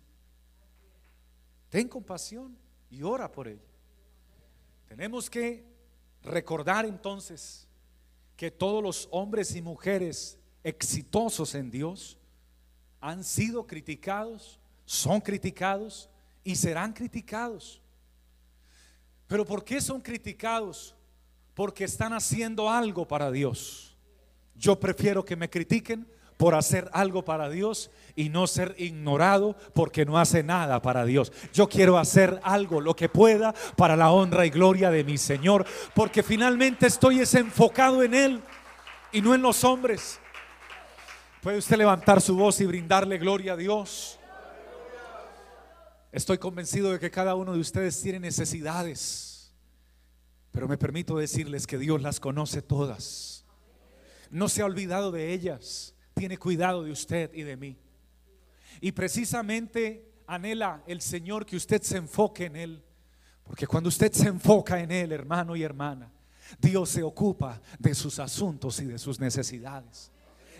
Ten 1.68 1.88
compasión 1.88 2.56
y 2.90 3.02
ora 3.02 3.30
por 3.30 3.48
ella. 3.48 3.60
Tenemos 4.86 5.28
que 5.28 5.64
recordar 6.22 6.86
entonces 6.86 7.66
que 8.36 8.50
todos 8.50 8.82
los 8.82 9.08
hombres 9.10 9.54
y 9.54 9.62
mujeres 9.62 10.38
exitosos 10.62 11.54
en 11.54 11.70
Dios 11.70 12.18
han 13.00 13.22
sido 13.22 13.66
criticados, 13.66 14.58
son 14.86 15.20
criticados, 15.20 16.08
y 16.44 16.56
serán 16.56 16.92
criticados. 16.92 17.80
Pero 19.26 19.44
¿por 19.44 19.64
qué 19.64 19.80
son 19.80 20.00
criticados? 20.00 20.94
Porque 21.54 21.84
están 21.84 22.12
haciendo 22.12 22.70
algo 22.70 23.08
para 23.08 23.30
Dios. 23.30 23.96
Yo 24.54 24.78
prefiero 24.78 25.24
que 25.24 25.34
me 25.34 25.50
critiquen 25.50 26.06
por 26.36 26.54
hacer 26.54 26.90
algo 26.92 27.24
para 27.24 27.48
Dios 27.48 27.90
y 28.16 28.28
no 28.28 28.46
ser 28.46 28.74
ignorado 28.78 29.56
porque 29.72 30.04
no 30.04 30.18
hace 30.18 30.42
nada 30.42 30.82
para 30.82 31.04
Dios. 31.04 31.32
Yo 31.52 31.68
quiero 31.68 31.98
hacer 31.98 32.40
algo, 32.42 32.80
lo 32.80 32.94
que 32.94 33.08
pueda, 33.08 33.54
para 33.76 33.96
la 33.96 34.10
honra 34.10 34.44
y 34.44 34.50
gloria 34.50 34.90
de 34.90 35.04
mi 35.04 35.16
Señor, 35.16 35.64
porque 35.94 36.22
finalmente 36.22 36.86
estoy 36.86 37.20
enfocado 37.20 38.02
en 38.02 38.14
Él 38.14 38.42
y 39.12 39.22
no 39.22 39.34
en 39.34 39.42
los 39.42 39.64
hombres. 39.64 40.20
Puede 41.40 41.58
usted 41.58 41.76
levantar 41.76 42.20
su 42.20 42.36
voz 42.36 42.60
y 42.60 42.66
brindarle 42.66 43.18
gloria 43.18 43.52
a 43.52 43.56
Dios. 43.56 44.18
Estoy 46.14 46.38
convencido 46.38 46.92
de 46.92 47.00
que 47.00 47.10
cada 47.10 47.34
uno 47.34 47.54
de 47.54 47.58
ustedes 47.58 48.00
tiene 48.00 48.20
necesidades, 48.20 49.52
pero 50.52 50.68
me 50.68 50.78
permito 50.78 51.18
decirles 51.18 51.66
que 51.66 51.76
Dios 51.76 52.00
las 52.00 52.20
conoce 52.20 52.62
todas. 52.62 53.44
No 54.30 54.48
se 54.48 54.62
ha 54.62 54.66
olvidado 54.66 55.10
de 55.10 55.32
ellas, 55.32 55.92
tiene 56.14 56.38
cuidado 56.38 56.84
de 56.84 56.92
usted 56.92 57.34
y 57.34 57.42
de 57.42 57.56
mí. 57.56 57.76
Y 58.80 58.92
precisamente 58.92 60.08
anhela 60.28 60.84
el 60.86 61.00
Señor 61.00 61.44
que 61.44 61.56
usted 61.56 61.82
se 61.82 61.96
enfoque 61.96 62.44
en 62.44 62.54
Él, 62.54 62.84
porque 63.42 63.66
cuando 63.66 63.88
usted 63.88 64.12
se 64.12 64.28
enfoca 64.28 64.78
en 64.78 64.92
Él, 64.92 65.10
hermano 65.10 65.56
y 65.56 65.64
hermana, 65.64 66.12
Dios 66.60 66.90
se 66.90 67.02
ocupa 67.02 67.60
de 67.80 67.92
sus 67.92 68.20
asuntos 68.20 68.78
y 68.78 68.84
de 68.84 68.98
sus 69.00 69.18
necesidades, 69.18 70.12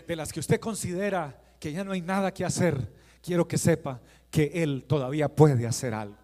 de 0.05 0.17
las 0.17 0.33
que 0.33 0.41
usted 0.41 0.59
considera 0.59 1.41
que 1.61 1.71
ya 1.71 1.85
no 1.85 1.93
hay 1.93 2.01
nada 2.01 2.33
que 2.33 2.43
hacer. 2.43 3.05
Quiero 3.21 3.47
que 3.47 3.57
sepa 3.57 4.01
que 4.35 4.51
Él 4.53 4.83
todavía 4.85 5.29
puede 5.29 5.65
hacer 5.65 5.93
algo. 5.93 6.17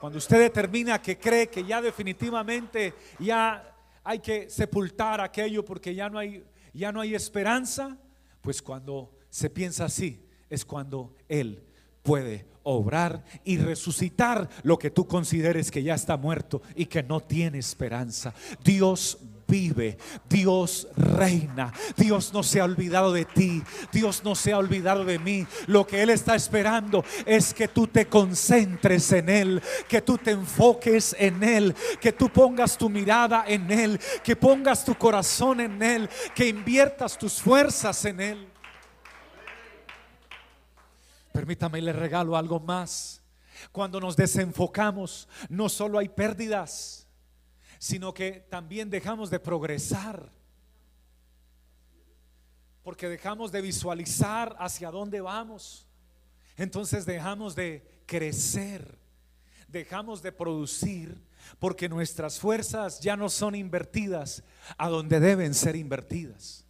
Cuando 0.00 0.16
usted 0.16 0.38
determina 0.40 1.02
que 1.02 1.18
cree 1.18 1.48
que 1.48 1.62
ya 1.64 1.82
definitivamente 1.82 2.94
ya 3.18 3.74
hay 4.02 4.20
que 4.20 4.48
sepultar 4.48 5.20
aquello 5.20 5.62
porque 5.62 5.94
ya 5.94 6.08
no 6.08 6.18
hay, 6.18 6.42
ya 6.72 6.90
no 6.92 7.02
hay 7.02 7.14
esperanza, 7.14 7.98
pues 8.40 8.62
cuando 8.62 9.10
se 9.28 9.50
piensa 9.50 9.84
así 9.84 10.18
es 10.48 10.64
cuando 10.64 11.14
Él 11.28 11.62
puede 12.02 12.46
obrar 12.62 13.22
y 13.44 13.58
resucitar 13.58 14.48
lo 14.62 14.78
que 14.78 14.90
tú 14.90 15.06
consideres 15.06 15.70
que 15.70 15.82
ya 15.82 15.94
está 15.94 16.16
muerto 16.16 16.62
y 16.74 16.86
que 16.86 17.02
no 17.02 17.20
tiene 17.20 17.58
esperanza. 17.58 18.32
Dios 18.64 19.18
vive, 19.46 19.98
Dios 20.28 20.88
reina, 20.96 21.72
Dios 21.96 22.32
no 22.32 22.42
se 22.42 22.60
ha 22.60 22.64
olvidado 22.64 23.12
de 23.12 23.24
ti, 23.24 23.62
Dios 23.92 24.22
no 24.24 24.34
se 24.34 24.52
ha 24.52 24.58
olvidado 24.58 25.04
de 25.04 25.18
mí. 25.18 25.46
Lo 25.66 25.86
que 25.86 26.02
Él 26.02 26.10
está 26.10 26.34
esperando 26.34 27.04
es 27.24 27.54
que 27.54 27.68
tú 27.68 27.86
te 27.86 28.06
concentres 28.06 29.12
en 29.12 29.28
Él, 29.28 29.62
que 29.88 30.02
tú 30.02 30.18
te 30.18 30.32
enfoques 30.32 31.16
en 31.18 31.42
Él, 31.42 31.74
que 32.00 32.12
tú 32.12 32.28
pongas 32.30 32.76
tu 32.76 32.88
mirada 32.88 33.44
en 33.46 33.70
Él, 33.70 34.00
que 34.22 34.36
pongas 34.36 34.84
tu 34.84 34.94
corazón 34.96 35.60
en 35.60 35.82
Él, 35.82 36.08
que 36.34 36.48
inviertas 36.48 37.18
tus 37.18 37.40
fuerzas 37.40 38.04
en 38.04 38.20
Él. 38.20 38.48
Permítame, 41.32 41.82
le 41.82 41.92
regalo 41.92 42.36
algo 42.36 42.60
más. 42.60 43.22
Cuando 43.72 44.00
nos 44.00 44.16
desenfocamos, 44.16 45.28
no 45.48 45.68
solo 45.68 45.98
hay 45.98 46.08
pérdidas, 46.08 47.05
sino 47.78 48.14
que 48.14 48.46
también 48.50 48.90
dejamos 48.90 49.30
de 49.30 49.40
progresar. 49.40 50.32
Porque 52.82 53.08
dejamos 53.08 53.50
de 53.52 53.60
visualizar 53.60 54.56
hacia 54.58 54.90
dónde 54.90 55.20
vamos. 55.20 55.86
Entonces 56.56 57.04
dejamos 57.04 57.54
de 57.54 58.02
crecer, 58.06 58.98
dejamos 59.68 60.22
de 60.22 60.32
producir, 60.32 61.20
porque 61.58 61.88
nuestras 61.88 62.38
fuerzas 62.38 63.00
ya 63.00 63.16
no 63.16 63.28
son 63.28 63.54
invertidas 63.54 64.42
a 64.78 64.88
donde 64.88 65.20
deben 65.20 65.54
ser 65.54 65.76
invertidas. 65.76 66.64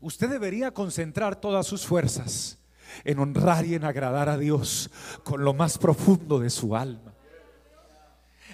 Usted 0.00 0.28
debería 0.28 0.72
concentrar 0.72 1.36
todas 1.36 1.66
sus 1.66 1.86
fuerzas 1.86 2.58
en 3.04 3.18
honrar 3.18 3.66
y 3.66 3.74
en 3.74 3.84
agradar 3.84 4.28
a 4.28 4.38
Dios 4.38 4.90
con 5.22 5.44
lo 5.44 5.54
más 5.54 5.78
profundo 5.78 6.40
de 6.40 6.50
su 6.50 6.74
alma 6.74 7.09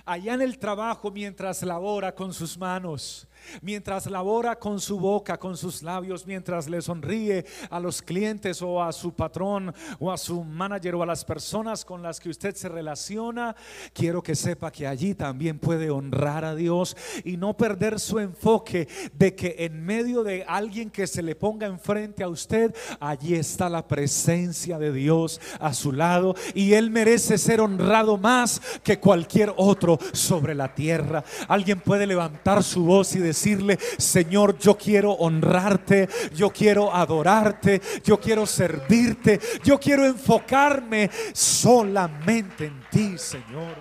allá 0.07 0.35
en 0.35 0.43
el 0.43 0.59
trabajo 0.59 1.11
mientras 1.11 1.63
labora 1.63 2.15
con 2.15 2.33
sus 2.33 2.57
manos, 2.57 3.27
mientras 3.63 4.07
labora 4.07 4.57
con 4.59 4.81
su 4.81 4.99
boca, 4.99 5.39
con 5.39 5.57
sus 5.57 5.83
labios, 5.83 6.27
mientras 6.27 6.69
le 6.69 6.83
sonríe 6.83 7.45
a 7.71 7.81
los 7.81 8.03
clientes 8.03 8.63
o 8.63 8.83
a 8.83 8.93
su 8.93 9.13
patrón 9.13 9.75
o 9.99 10.13
a 10.13 10.17
su 10.17 10.43
manager 10.45 10.95
o 10.95 11.03
a 11.03 11.07
las 11.07 11.25
personas 11.25 11.85
con 11.85 12.03
las 12.03 12.21
que 12.21 12.29
usted 12.29 12.55
se 12.55 12.69
relaciona, 12.69 13.55
quiero 13.93 14.23
que 14.23 14.35
sepa 14.35 14.71
que 14.71 14.87
allí 14.87 15.15
también 15.15 15.59
puede 15.59 15.91
honrar 15.91 16.45
a 16.45 16.55
Dios 16.55 16.97
y 17.25 17.37
no 17.37 17.57
perder 17.57 18.01
su 18.01 18.19
enfoque 18.19 18.89
de 19.13 19.35
que 19.35 19.57
en 19.59 19.85
medio 19.85 20.23
de 20.23 20.45
alguien 20.47 20.91
que 20.91 21.07
se 21.07 21.23
le 21.23 21.35
ponga 21.35 21.67
enfrente 21.67 22.23
a 22.23 22.29
usted, 22.29 22.75
allí 23.01 23.35
está 23.35 23.69
la 23.69 23.87
presencia 23.87 24.79
de 24.79 24.93
Dios 24.93 25.41
a 25.61 25.73
su 25.75 25.93
lado 25.93 26.35
y 26.55 26.75
él 26.75 26.91
merece 26.91 27.39
ser 27.39 27.61
honrado 27.61 28.17
más 28.17 28.61
que 28.83 28.99
cualquier 28.99 29.53
otro 29.57 29.99
sobre 30.13 30.55
la 30.55 30.75
tierra. 30.75 31.25
Alguien 31.49 31.81
puede 31.81 32.07
levantar 32.07 32.63
su 32.63 32.85
voz 32.85 33.15
y 33.15 33.19
decirle, 33.37 33.79
Señor, 33.99 34.59
yo 34.59 34.79
quiero 34.79 35.13
honrarte, 35.13 36.09
yo 36.35 36.51
quiero 36.51 36.93
adorarte, 36.93 37.83
yo 38.03 38.19
quiero 38.19 38.47
servirte, 38.47 39.39
yo 39.63 39.79
quiero 39.79 40.07
enfocarme 40.07 41.11
solamente 41.35 42.67
en 42.67 42.83
ti, 42.91 43.19
Señor. 43.19 43.77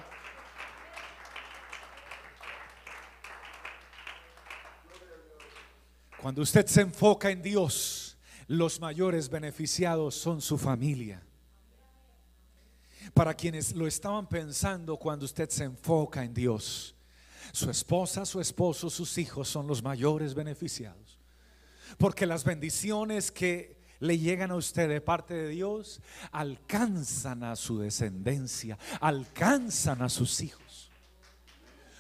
Cuando 6.22 6.42
usted 6.42 6.66
se 6.66 6.82
enfoca 6.82 7.30
en 7.30 7.42
Dios, 7.42 8.18
los 8.48 8.80
mayores 8.82 9.30
beneficiados 9.30 10.16
son 10.16 10.42
su 10.42 10.58
familia. 10.58 11.22
Para 13.14 13.34
quienes 13.34 13.74
lo 13.76 13.88
estaban 13.88 14.28
pensando 14.28 14.98
cuando 14.98 15.26
usted 15.26 15.50
se 15.50 15.64
enfoca 15.64 16.24
en 16.24 16.34
Dios, 16.34 16.95
su 17.52 17.70
esposa, 17.70 18.26
su 18.26 18.42
esposo, 18.42 18.90
sus 18.90 19.18
hijos 19.18 19.48
son 19.48 19.68
los 19.68 19.84
mayores 19.84 20.34
beneficiados. 20.34 21.20
Porque 21.98 22.26
las 22.26 22.44
bendiciones 22.44 23.32
que 23.32 23.78
le 24.00 24.18
llegan 24.18 24.52
a 24.52 24.56
usted 24.56 24.90
de 24.90 25.02
parte 25.02 25.34
de 25.34 25.50
Dios 25.50 26.02
alcanzan 26.32 27.44
a 27.44 27.56
su 27.56 27.80
descendencia, 27.80 28.78
alcanzan 29.00 30.02
a 30.02 30.10
sus 30.10 30.42
hijos. 30.42 30.90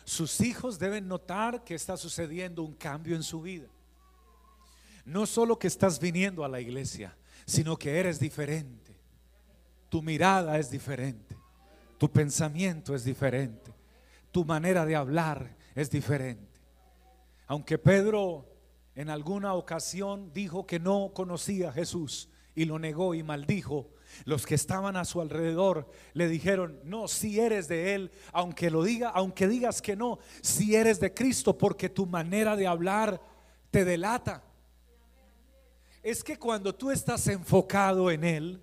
Sus 0.03 0.39
hijos 0.41 0.77
deben 0.77 1.07
notar 1.07 1.63
que 1.63 1.73
está 1.73 1.97
sucediendo 1.97 2.61
un 2.63 2.73
cambio 2.73 3.15
en 3.15 3.23
su 3.23 3.41
vida. 3.41 3.67
No 5.03 5.25
solo 5.25 5.57
que 5.57 5.67
estás 5.67 5.99
viniendo 5.99 6.43
a 6.43 6.47
la 6.47 6.61
iglesia, 6.61 7.15
sino 7.45 7.77
que 7.77 7.99
eres 7.99 8.19
diferente. 8.19 8.95
Tu 9.89 10.01
mirada 10.01 10.59
es 10.59 10.69
diferente. 10.69 11.35
Tu 11.97 12.11
pensamiento 12.11 12.95
es 12.95 13.03
diferente. 13.03 13.64
Tu 14.35 14.43
manera 14.43 14.85
de 14.85 14.97
hablar 14.97 15.55
es 15.75 15.89
diferente. 15.89 16.59
Aunque 17.47 17.77
Pedro 17.77 18.45
en 18.93 19.09
alguna 19.09 19.53
ocasión 19.53 20.33
dijo 20.33 20.67
que 20.67 20.77
no 20.77 21.13
conocía 21.13 21.69
a 21.69 21.71
Jesús 21.71 22.27
y 22.53 22.65
lo 22.65 22.77
negó 22.77 23.15
y 23.15 23.23
maldijo, 23.23 23.93
los 24.25 24.45
que 24.45 24.55
estaban 24.55 24.97
a 24.97 25.05
su 25.05 25.21
alrededor 25.21 25.89
le 26.11 26.27
dijeron, 26.27 26.81
no, 26.83 27.07
si 27.07 27.39
eres 27.39 27.69
de 27.69 27.95
Él, 27.95 28.11
aunque 28.33 28.69
lo 28.69 28.83
diga, 28.83 29.07
aunque 29.07 29.47
digas 29.47 29.81
que 29.81 29.95
no, 29.95 30.19
si 30.41 30.75
eres 30.75 30.99
de 30.99 31.13
Cristo, 31.13 31.57
porque 31.57 31.87
tu 31.87 32.05
manera 32.05 32.57
de 32.57 32.67
hablar 32.67 33.21
te 33.71 33.85
delata 33.85 34.43
es 36.03 36.25
que 36.25 36.37
cuando 36.37 36.75
tú 36.75 36.91
estás 36.91 37.25
enfocado 37.29 38.11
en 38.11 38.25
Él, 38.25 38.61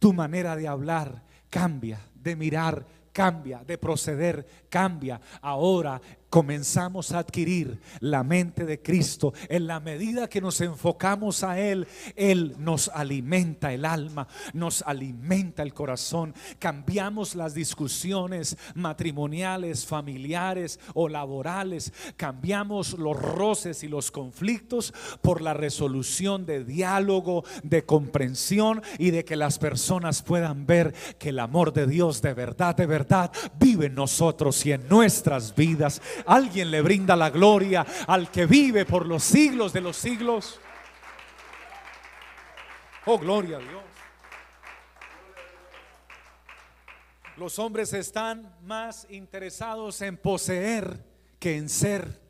tu 0.00 0.12
manera 0.12 0.56
de 0.56 0.66
hablar 0.66 1.22
cambia, 1.48 2.00
de 2.12 2.34
mirar 2.34 2.84
cambia, 3.12 3.62
de 3.64 3.78
proceder 3.78 4.44
cambia. 4.68 5.20
Ahora 5.42 6.00
comenzamos 6.32 7.12
a 7.12 7.18
adquirir 7.18 7.78
la 8.00 8.24
mente 8.24 8.64
de 8.64 8.80
Cristo. 8.80 9.34
En 9.50 9.66
la 9.66 9.80
medida 9.80 10.30
que 10.30 10.40
nos 10.40 10.62
enfocamos 10.62 11.44
a 11.44 11.60
Él, 11.60 11.86
Él 12.16 12.56
nos 12.58 12.88
alimenta 12.88 13.74
el 13.74 13.84
alma, 13.84 14.26
nos 14.54 14.80
alimenta 14.86 15.62
el 15.62 15.74
corazón. 15.74 16.34
Cambiamos 16.58 17.34
las 17.34 17.52
discusiones 17.52 18.56
matrimoniales, 18.74 19.84
familiares 19.84 20.80
o 20.94 21.10
laborales. 21.10 21.92
Cambiamos 22.16 22.94
los 22.94 23.20
roces 23.20 23.84
y 23.84 23.88
los 23.88 24.10
conflictos 24.10 24.94
por 25.20 25.42
la 25.42 25.52
resolución 25.52 26.46
de 26.46 26.64
diálogo, 26.64 27.44
de 27.62 27.84
comprensión 27.84 28.80
y 28.98 29.10
de 29.10 29.26
que 29.26 29.36
las 29.36 29.58
personas 29.58 30.22
puedan 30.22 30.64
ver 30.64 30.94
que 31.18 31.28
el 31.28 31.40
amor 31.40 31.74
de 31.74 31.86
Dios 31.86 32.22
de 32.22 32.32
verdad, 32.32 32.74
de 32.74 32.86
verdad 32.86 33.30
vive 33.60 33.84
en 33.84 33.94
nosotros 33.96 34.64
y 34.64 34.72
en 34.72 34.88
nuestras 34.88 35.54
vidas. 35.54 36.00
Alguien 36.26 36.70
le 36.70 36.82
brinda 36.82 37.16
la 37.16 37.30
gloria 37.30 37.86
al 38.06 38.30
que 38.30 38.46
vive 38.46 38.84
por 38.84 39.06
los 39.06 39.22
siglos 39.22 39.72
de 39.72 39.80
los 39.80 39.96
siglos. 39.96 40.60
Oh, 43.06 43.18
gloria 43.18 43.56
a 43.56 43.60
Dios. 43.60 43.82
Los 47.36 47.58
hombres 47.58 47.92
están 47.92 48.56
más 48.62 49.06
interesados 49.10 50.00
en 50.02 50.16
poseer 50.16 51.04
que 51.40 51.56
en 51.56 51.68
ser. 51.68 52.20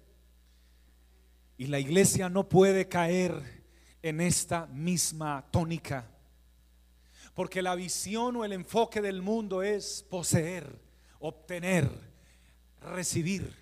Y 1.59 1.67
la 1.67 1.79
iglesia 1.79 2.29
no 2.29 2.49
puede 2.49 2.89
caer 2.89 3.65
en 4.03 4.21
esta 4.21 4.67
misma 4.67 5.45
tónica. 5.51 6.09
Porque 7.35 7.63
la 7.63 7.75
visión 7.75 8.37
o 8.37 8.45
el 8.45 8.53
enfoque 8.53 9.01
del 9.01 9.23
mundo 9.23 9.63
es 9.63 10.07
poseer, 10.09 10.81
obtener, 11.19 11.91
recibir 12.81 13.62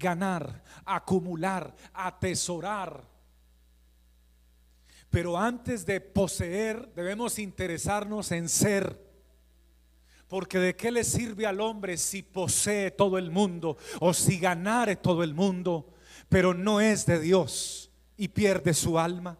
ganar, 0.00 0.64
acumular, 0.84 1.76
atesorar. 1.92 3.08
Pero 5.10 5.36
antes 5.38 5.86
de 5.86 6.00
poseer 6.00 6.92
debemos 6.94 7.38
interesarnos 7.38 8.32
en 8.32 8.48
ser. 8.48 9.08
Porque 10.26 10.58
de 10.58 10.76
qué 10.76 10.90
le 10.90 11.04
sirve 11.04 11.46
al 11.46 11.60
hombre 11.60 11.96
si 11.96 12.22
posee 12.22 12.90
todo 12.90 13.18
el 13.18 13.30
mundo 13.30 13.76
o 14.00 14.14
si 14.14 14.38
ganare 14.38 14.96
todo 14.96 15.22
el 15.24 15.34
mundo, 15.34 15.92
pero 16.28 16.54
no 16.54 16.80
es 16.80 17.04
de 17.06 17.18
Dios 17.18 17.90
y 18.16 18.28
pierde 18.28 18.72
su 18.74 18.98
alma. 18.98 19.38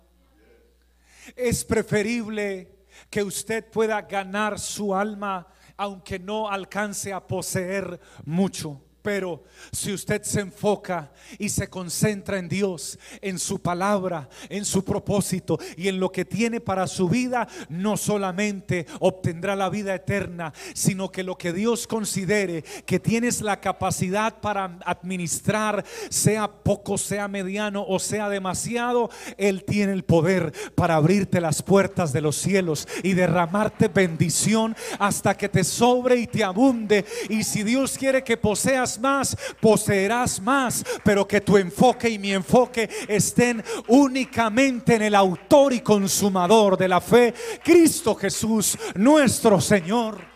Es 1.36 1.64
preferible 1.64 2.80
que 3.08 3.22
usted 3.22 3.64
pueda 3.70 4.02
ganar 4.02 4.58
su 4.58 4.94
alma 4.94 5.46
aunque 5.76 6.18
no 6.18 6.50
alcance 6.50 7.12
a 7.12 7.26
poseer 7.26 8.00
mucho. 8.24 8.82
Pero 9.02 9.44
si 9.72 9.92
usted 9.92 10.22
se 10.22 10.40
enfoca 10.40 11.12
y 11.38 11.48
se 11.48 11.68
concentra 11.68 12.38
en 12.38 12.48
Dios, 12.48 12.98
en 13.22 13.38
su 13.38 13.60
palabra, 13.60 14.28
en 14.48 14.64
su 14.64 14.84
propósito 14.84 15.58
y 15.76 15.88
en 15.88 15.98
lo 16.00 16.12
que 16.12 16.24
tiene 16.24 16.60
para 16.60 16.86
su 16.86 17.08
vida, 17.08 17.48
no 17.68 17.96
solamente 17.96 18.86
obtendrá 18.98 19.56
la 19.56 19.70
vida 19.70 19.94
eterna, 19.94 20.52
sino 20.74 21.10
que 21.10 21.22
lo 21.22 21.38
que 21.38 21.52
Dios 21.52 21.86
considere 21.86 22.62
que 22.84 23.00
tienes 23.00 23.40
la 23.40 23.60
capacidad 23.60 24.40
para 24.40 24.78
administrar, 24.84 25.84
sea 26.10 26.48
poco, 26.48 26.98
sea 26.98 27.28
mediano 27.28 27.84
o 27.86 27.98
sea 27.98 28.28
demasiado, 28.28 29.10
Él 29.38 29.64
tiene 29.64 29.92
el 29.92 30.04
poder 30.04 30.52
para 30.74 30.96
abrirte 30.96 31.40
las 31.40 31.62
puertas 31.62 32.12
de 32.12 32.20
los 32.20 32.36
cielos 32.36 32.86
y 33.02 33.14
derramarte 33.14 33.88
bendición 33.88 34.76
hasta 34.98 35.36
que 35.36 35.48
te 35.48 35.64
sobre 35.64 36.16
y 36.16 36.26
te 36.26 36.44
abunde. 36.44 37.04
Y 37.28 37.44
si 37.44 37.62
Dios 37.62 37.96
quiere 37.96 38.24
que 38.24 38.36
poseas 38.36 38.89
más, 38.98 39.36
poseerás 39.60 40.40
más, 40.40 40.84
pero 41.04 41.26
que 41.26 41.40
tu 41.40 41.56
enfoque 41.56 42.08
y 42.08 42.18
mi 42.18 42.32
enfoque 42.32 42.88
estén 43.08 43.62
únicamente 43.88 44.96
en 44.96 45.02
el 45.02 45.14
autor 45.14 45.72
y 45.72 45.80
consumador 45.80 46.76
de 46.76 46.88
la 46.88 47.00
fe, 47.00 47.34
Cristo 47.62 48.14
Jesús, 48.14 48.78
nuestro 48.94 49.60
Señor. 49.60 50.30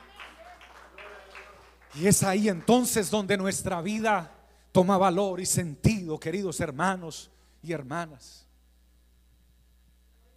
Y 1.95 2.07
es 2.07 2.23
ahí 2.23 2.49
entonces 2.49 3.11
donde 3.11 3.37
nuestra 3.37 3.81
vida 3.81 4.31
toma 4.73 4.99
valor 4.99 5.41
y 5.41 5.47
sentido, 5.47 6.19
queridos 6.19 6.61
hermanos 6.61 7.31
y 7.63 7.73
hermanas. 7.73 8.47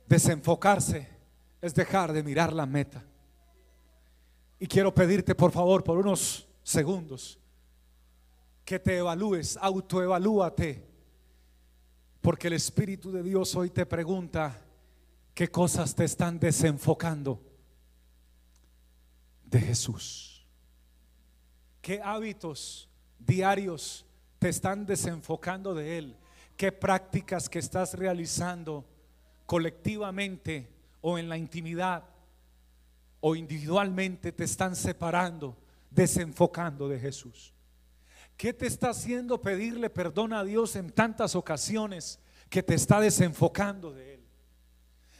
Desenfocarse 0.08 1.10
es 1.62 1.74
dejar 1.74 2.14
de 2.14 2.24
mirar 2.24 2.54
la 2.54 2.66
meta. 2.66 3.04
Y 4.60 4.68
quiero 4.68 4.94
pedirte 4.94 5.36
por 5.36 5.52
favor 5.52 5.84
por 5.84 5.98
unos 5.98 6.48
segundos 6.64 7.40
que 8.68 8.80
te 8.80 8.98
evalúes, 8.98 9.58
autoevalúate. 9.62 10.86
Porque 12.20 12.48
el 12.48 12.54
Espíritu 12.54 13.14
de 13.14 13.24
Dios 13.24 13.56
hoy 13.56 13.70
te 13.70 13.86
pregunta 13.86 14.62
qué 15.34 15.50
cosas 15.50 15.96
te 15.96 16.04
están 16.04 16.38
desenfocando 16.38 17.42
de 19.46 19.62
Jesús. 19.62 20.46
¿Qué 21.82 22.02
hábitos 22.04 22.90
diarios 23.18 24.06
te 24.38 24.50
están 24.50 24.86
desenfocando 24.86 25.74
de 25.74 26.00
Él? 26.00 26.18
¿Qué 26.58 26.74
prácticas 26.74 27.48
que 27.48 27.60
estás 27.60 27.94
realizando 27.94 28.86
colectivamente 29.46 30.70
o 31.00 31.18
en 31.18 31.30
la 31.30 31.38
intimidad 31.38 32.04
o 33.22 33.34
individualmente 33.34 34.34
te 34.34 34.44
están 34.44 34.76
separando, 34.76 35.56
desenfocando 35.90 36.90
de 36.90 37.00
Jesús? 37.00 37.54
¿Qué 38.38 38.54
te 38.54 38.68
está 38.68 38.92
haciendo 38.92 39.42
pedirle 39.42 39.90
perdón 39.90 40.32
a 40.32 40.44
Dios 40.44 40.76
en 40.76 40.92
tantas 40.92 41.36
ocasiones 41.36 42.20
que 42.50 42.62
te 42.62 42.76
está 42.76 43.00
desenfocando 43.00 43.92
de 43.92 44.14
Él? 44.14 44.28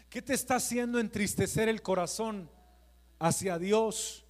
¿Qué 0.08 0.22
te 0.22 0.36
está 0.36 0.58
haciendo 0.58 1.00
entristecer 1.00 1.68
el 1.68 1.82
corazón 1.82 2.50
hacia 3.18 3.58
Dios 3.58 4.24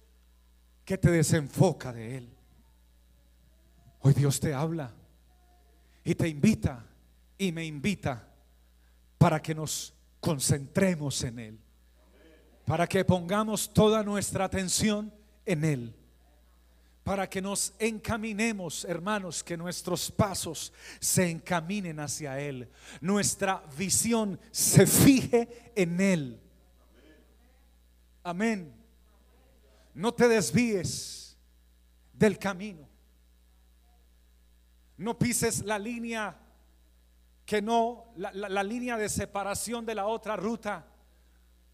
que 0.86 0.96
te 0.96 1.10
desenfoca 1.10 1.92
de 1.92 2.16
Él? 2.16 2.34
Hoy 4.00 4.14
Dios 4.14 4.40
te 4.40 4.54
habla 4.54 4.94
y 6.02 6.14
te 6.14 6.26
invita 6.26 6.86
y 7.36 7.52
me 7.52 7.66
invita 7.66 8.26
para 9.18 9.42
que 9.42 9.54
nos 9.54 9.92
concentremos 10.18 11.22
en 11.24 11.38
Él, 11.38 11.58
para 12.64 12.86
que 12.86 13.04
pongamos 13.04 13.70
toda 13.70 14.02
nuestra 14.02 14.46
atención 14.46 15.12
en 15.44 15.64
Él 15.64 15.94
para 17.08 17.26
que 17.26 17.40
nos 17.40 17.72
encaminemos, 17.78 18.84
hermanos, 18.84 19.42
que 19.42 19.56
nuestros 19.56 20.10
pasos 20.10 20.70
se 21.00 21.30
encaminen 21.30 22.00
hacia 22.00 22.38
Él, 22.38 22.68
nuestra 23.00 23.64
visión 23.78 24.38
se 24.50 24.86
fije 24.86 25.72
en 25.74 26.02
Él. 26.02 26.38
Amén. 28.22 28.74
No 29.94 30.12
te 30.12 30.28
desvíes 30.28 31.34
del 32.12 32.38
camino. 32.38 32.86
No 34.98 35.18
pises 35.18 35.64
la 35.64 35.78
línea 35.78 36.38
que 37.46 37.62
no, 37.62 38.12
la, 38.16 38.62
línea 38.62 38.98
de 38.98 39.08
separación 39.08 39.86
de 39.86 39.94
la 39.94 40.04
otra 40.04 40.36
ruta, 40.36 40.86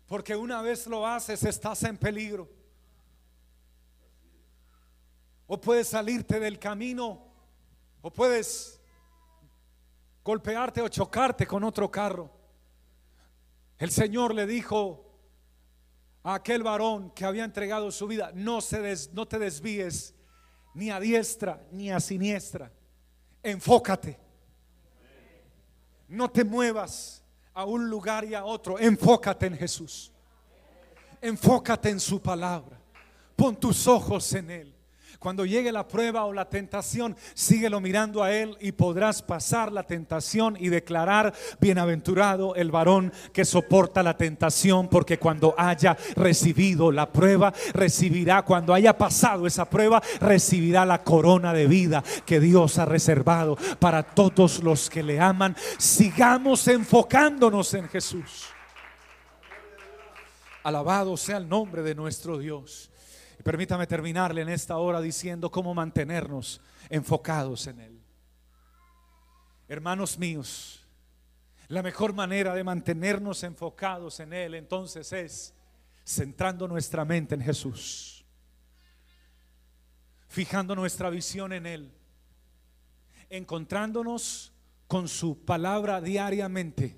porque 0.07 0.37
una 0.37 0.62
vez 0.62 0.87
lo 0.87 1.05
haces 1.05 1.42
estás 1.42 1.83
en 1.83 1.99
peligro. 1.99 2.63
O 5.55 5.61
puedes 5.61 5.87
salirte 5.87 6.40
del 6.40 6.59
camino. 6.59 7.23
O 8.03 8.12
puedes 8.12 8.81
golpearte 10.25 10.83
o 10.83 10.88
chocarte 10.88 11.47
con 11.47 11.62
otro 11.62 11.88
carro. 11.88 12.29
El 13.79 13.93
Señor 13.93 14.35
le 14.35 14.49
dijo 14.49 15.17
a 16.25 16.35
aquel 16.35 16.64
varón 16.64 17.12
que 17.12 17.25
había 17.25 17.45
entregado 17.45 17.93
su 17.93 18.09
vida, 18.09 18.33
no, 18.35 18.61
se 18.61 18.97
no 19.12 19.29
te 19.29 19.38
desvíes 19.38 20.12
ni 20.75 20.90
a 20.90 20.99
diestra 20.99 21.64
ni 21.71 21.93
a 21.93 22.01
siniestra. 22.01 22.73
Enfócate. 23.40 24.19
No 26.09 26.29
te 26.33 26.43
muevas 26.43 27.23
a 27.53 27.64
un 27.64 27.88
lugar 27.88 28.25
y 28.25 28.35
a 28.35 28.45
otro. 28.45 28.77
Enfócate 28.77 29.47
en 29.47 29.57
Jesús. 29.57 30.11
Enfócate 31.21 31.90
en 31.90 32.01
su 32.01 32.21
palabra. 32.21 32.77
Pon 33.37 33.55
tus 33.55 33.87
ojos 33.87 34.33
en 34.33 34.51
Él. 34.51 34.74
Cuando 35.25 35.47
llegue 35.47 35.73
la 35.73 35.89
prueba 35.89 36.27
o 36.27 36.35
la 36.35 36.51
tentación, 36.51 37.17
síguelo 37.33 37.81
mirando 37.81 38.23
a 38.23 38.31
Él 38.31 38.59
y 38.61 38.73
podrás 38.73 39.23
pasar 39.23 39.73
la 39.73 39.85
tentación 39.85 40.55
y 40.61 40.69
declarar, 40.69 41.33
bienaventurado 41.59 42.55
el 42.57 42.71
varón 42.71 43.11
que 43.33 43.47
soporta 43.47 44.03
la 44.03 44.19
tentación, 44.19 44.87
porque 44.91 45.19
cuando 45.19 45.55
haya 45.57 45.97
recibido 46.15 46.93
la 46.93 47.11
prueba, 47.11 47.55
recibirá, 47.73 48.43
cuando 48.43 48.75
haya 48.75 48.99
pasado 48.99 49.47
esa 49.47 49.65
prueba, 49.65 50.03
recibirá 50.21 50.85
la 50.85 51.03
corona 51.03 51.55
de 51.55 51.69
vida 51.69 52.05
que 52.27 52.39
Dios 52.39 52.77
ha 52.77 52.85
reservado 52.85 53.57
para 53.79 54.03
todos 54.03 54.63
los 54.63 54.91
que 54.91 55.03
le 55.03 55.21
aman. 55.21 55.57
Sigamos 55.79 56.69
enfocándonos 56.69 57.73
en 57.73 57.89
Jesús. 57.89 58.45
Alabado 60.65 61.17
sea 61.17 61.39
el 61.39 61.49
nombre 61.49 61.81
de 61.83 61.95
nuestro 61.95 62.37
Dios. 62.37 62.91
Permítame 63.42 63.87
terminarle 63.87 64.42
en 64.42 64.49
esta 64.49 64.77
hora 64.77 65.01
diciendo 65.01 65.51
cómo 65.51 65.75
mantenernos 65.75 66.61
enfocados 66.88 67.66
en 67.66 67.81
Él. 67.81 68.01
Hermanos 69.68 70.18
míos, 70.18 70.87
la 71.68 71.83
mejor 71.83 72.12
manera 72.12 72.55
de 72.55 72.62
mantenernos 72.62 73.42
enfocados 73.42 74.20
en 74.20 74.33
Él 74.33 74.55
entonces 74.55 75.12
es 75.12 75.55
centrando 76.05 76.68
nuestra 76.68 77.05
mente 77.05 77.35
en 77.35 77.40
Jesús, 77.40 78.25
fijando 80.29 80.75
nuestra 80.77 81.09
visión 81.09 81.53
en 81.53 81.66
Él, 81.66 81.92
encontrándonos 83.31 84.53
con 84.87 85.09
su 85.09 85.44
palabra 85.44 86.01
diariamente. 86.01 86.97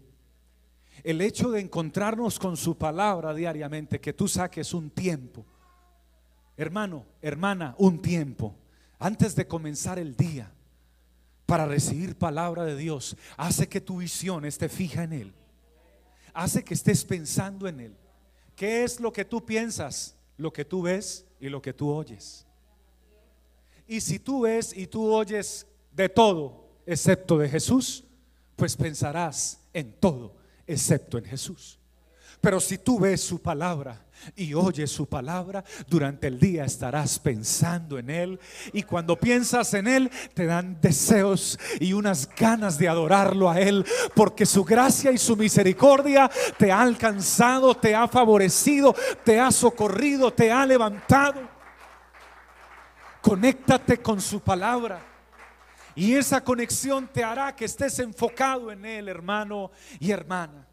El 1.05 1.21
hecho 1.21 1.51
de 1.51 1.61
encontrarnos 1.61 2.39
con 2.39 2.57
su 2.57 2.77
palabra 2.77 3.33
diariamente, 3.33 4.01
que 4.01 4.13
tú 4.13 4.27
saques 4.27 4.75
un 4.75 4.91
tiempo 4.91 5.47
hermano, 6.57 7.05
hermana, 7.21 7.75
un 7.79 8.01
tiempo 8.01 8.55
antes 8.99 9.35
de 9.35 9.47
comenzar 9.47 9.99
el 9.99 10.17
día 10.17 10.51
para 11.45 11.67
recibir 11.67 12.17
palabra 12.17 12.65
de 12.65 12.77
Dios, 12.77 13.17
hace 13.37 13.69
que 13.69 13.81
tu 13.81 13.99
visión 13.99 14.45
esté 14.45 14.69
fija 14.69 15.05
en 15.05 15.13
Él. 15.13 15.35
Hace 16.35 16.65
que 16.65 16.75
estés 16.75 17.05
pensando 17.05 17.69
en 17.69 17.81
Él. 17.81 17.97
¿Qué 18.55 18.85
es 18.85 19.01
lo 19.01 19.13
que 19.13 19.25
tú 19.25 19.45
piensas? 19.45 20.17
Lo 20.37 20.53
que 20.53 20.65
tú 20.65 20.83
ves 20.83 21.25
y 21.41 21.49
lo 21.49 21.63
que 21.63 21.73
tú 21.73 21.91
oyes. 21.91 22.47
Y 23.87 24.01
si 24.01 24.19
tú 24.19 24.43
ves 24.43 24.77
y 24.77 24.87
tú 24.87 25.13
oyes 25.13 25.67
de 25.93 26.09
todo, 26.09 26.67
excepto 26.85 27.39
de 27.39 27.49
Jesús, 27.49 28.05
pues 28.57 28.77
pensarás 28.77 29.61
en 29.73 29.93
todo, 29.93 30.35
excepto 30.67 31.19
en 31.19 31.25
Jesús. 31.25 31.79
Pero 32.41 32.61
si 32.61 32.79
tú 32.79 33.01
ves 33.01 33.21
su 33.21 33.41
palabra 33.41 34.03
y 34.35 34.55
oyes 34.55 34.91
su 34.91 35.07
palabra, 35.09 35.65
durante 35.89 36.27
el 36.27 36.39
día 36.39 36.65
estarás 36.65 37.19
pensando 37.19 37.99
en 37.99 38.11
Él. 38.11 38.41
Y 38.73 38.83
cuando 38.83 39.17
piensas 39.17 39.75
en 39.75 39.87
Él, 39.87 40.11
te 40.35 40.47
dan 40.47 40.79
deseos 40.81 41.59
y 41.81 41.93
unas 41.93 42.29
ganas 42.35 42.79
de 42.79 42.89
adorarlo 42.89 43.51
a 43.51 43.61
Él, 43.61 43.85
porque 44.15 44.47
su 44.47 44.65
gracia 44.65 45.11
y 45.13 45.19
su 45.19 45.37
misericordia 45.37 46.31
te 46.59 46.71
ha 46.71 46.81
alcanzado, 46.81 47.75
te 47.75 47.95
ha 47.95 48.09
favorecido, 48.09 48.95
te 49.25 49.41
ha 49.41 49.51
socorrido, 49.51 50.33
te 50.33 50.51
ha 50.51 50.65
levantado. 50.67 51.41
Conéctate 53.21 53.99
con 53.99 54.21
su 54.21 54.41
palabra. 54.41 55.01
Y 55.97 56.15
esa 56.15 56.45
conexión 56.45 57.09
te 57.09 57.25
hará 57.25 57.57
que 57.57 57.65
estés 57.65 57.99
enfocado 57.99 58.71
en 58.71 58.85
Él, 58.85 59.09
hermano 59.09 59.71
y 59.99 60.11
hermana. 60.11 60.66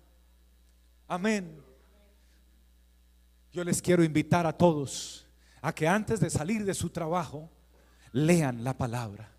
Amén. 1.07 1.61
Yo 3.51 3.63
les 3.63 3.81
quiero 3.81 4.03
invitar 4.03 4.47
a 4.47 4.57
todos 4.57 5.27
a 5.61 5.73
que 5.73 5.87
antes 5.87 6.19
de 6.19 6.29
salir 6.29 6.65
de 6.65 6.73
su 6.73 6.89
trabajo 6.89 7.51
lean 8.11 8.63
la 8.63 8.77
palabra. 8.77 9.33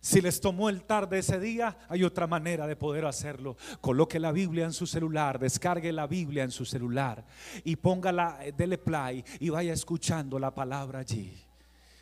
Si 0.00 0.20
les 0.20 0.40
tomó 0.40 0.68
el 0.68 0.84
tarde 0.84 1.18
ese 1.18 1.40
día, 1.40 1.76
hay 1.88 2.04
otra 2.04 2.26
manera 2.26 2.66
de 2.66 2.76
poder 2.76 3.04
hacerlo. 3.04 3.56
Coloque 3.80 4.20
la 4.20 4.30
Biblia 4.30 4.64
en 4.64 4.72
su 4.72 4.86
celular, 4.86 5.38
descargue 5.38 5.92
la 5.92 6.06
Biblia 6.06 6.44
en 6.44 6.52
su 6.52 6.64
celular 6.64 7.26
y 7.64 7.76
póngala, 7.76 8.38
eh, 8.42 8.52
dele 8.56 8.78
play 8.78 9.24
y 9.40 9.50
vaya 9.50 9.72
escuchando 9.72 10.38
la 10.38 10.54
palabra 10.54 11.00
allí. 11.00 11.47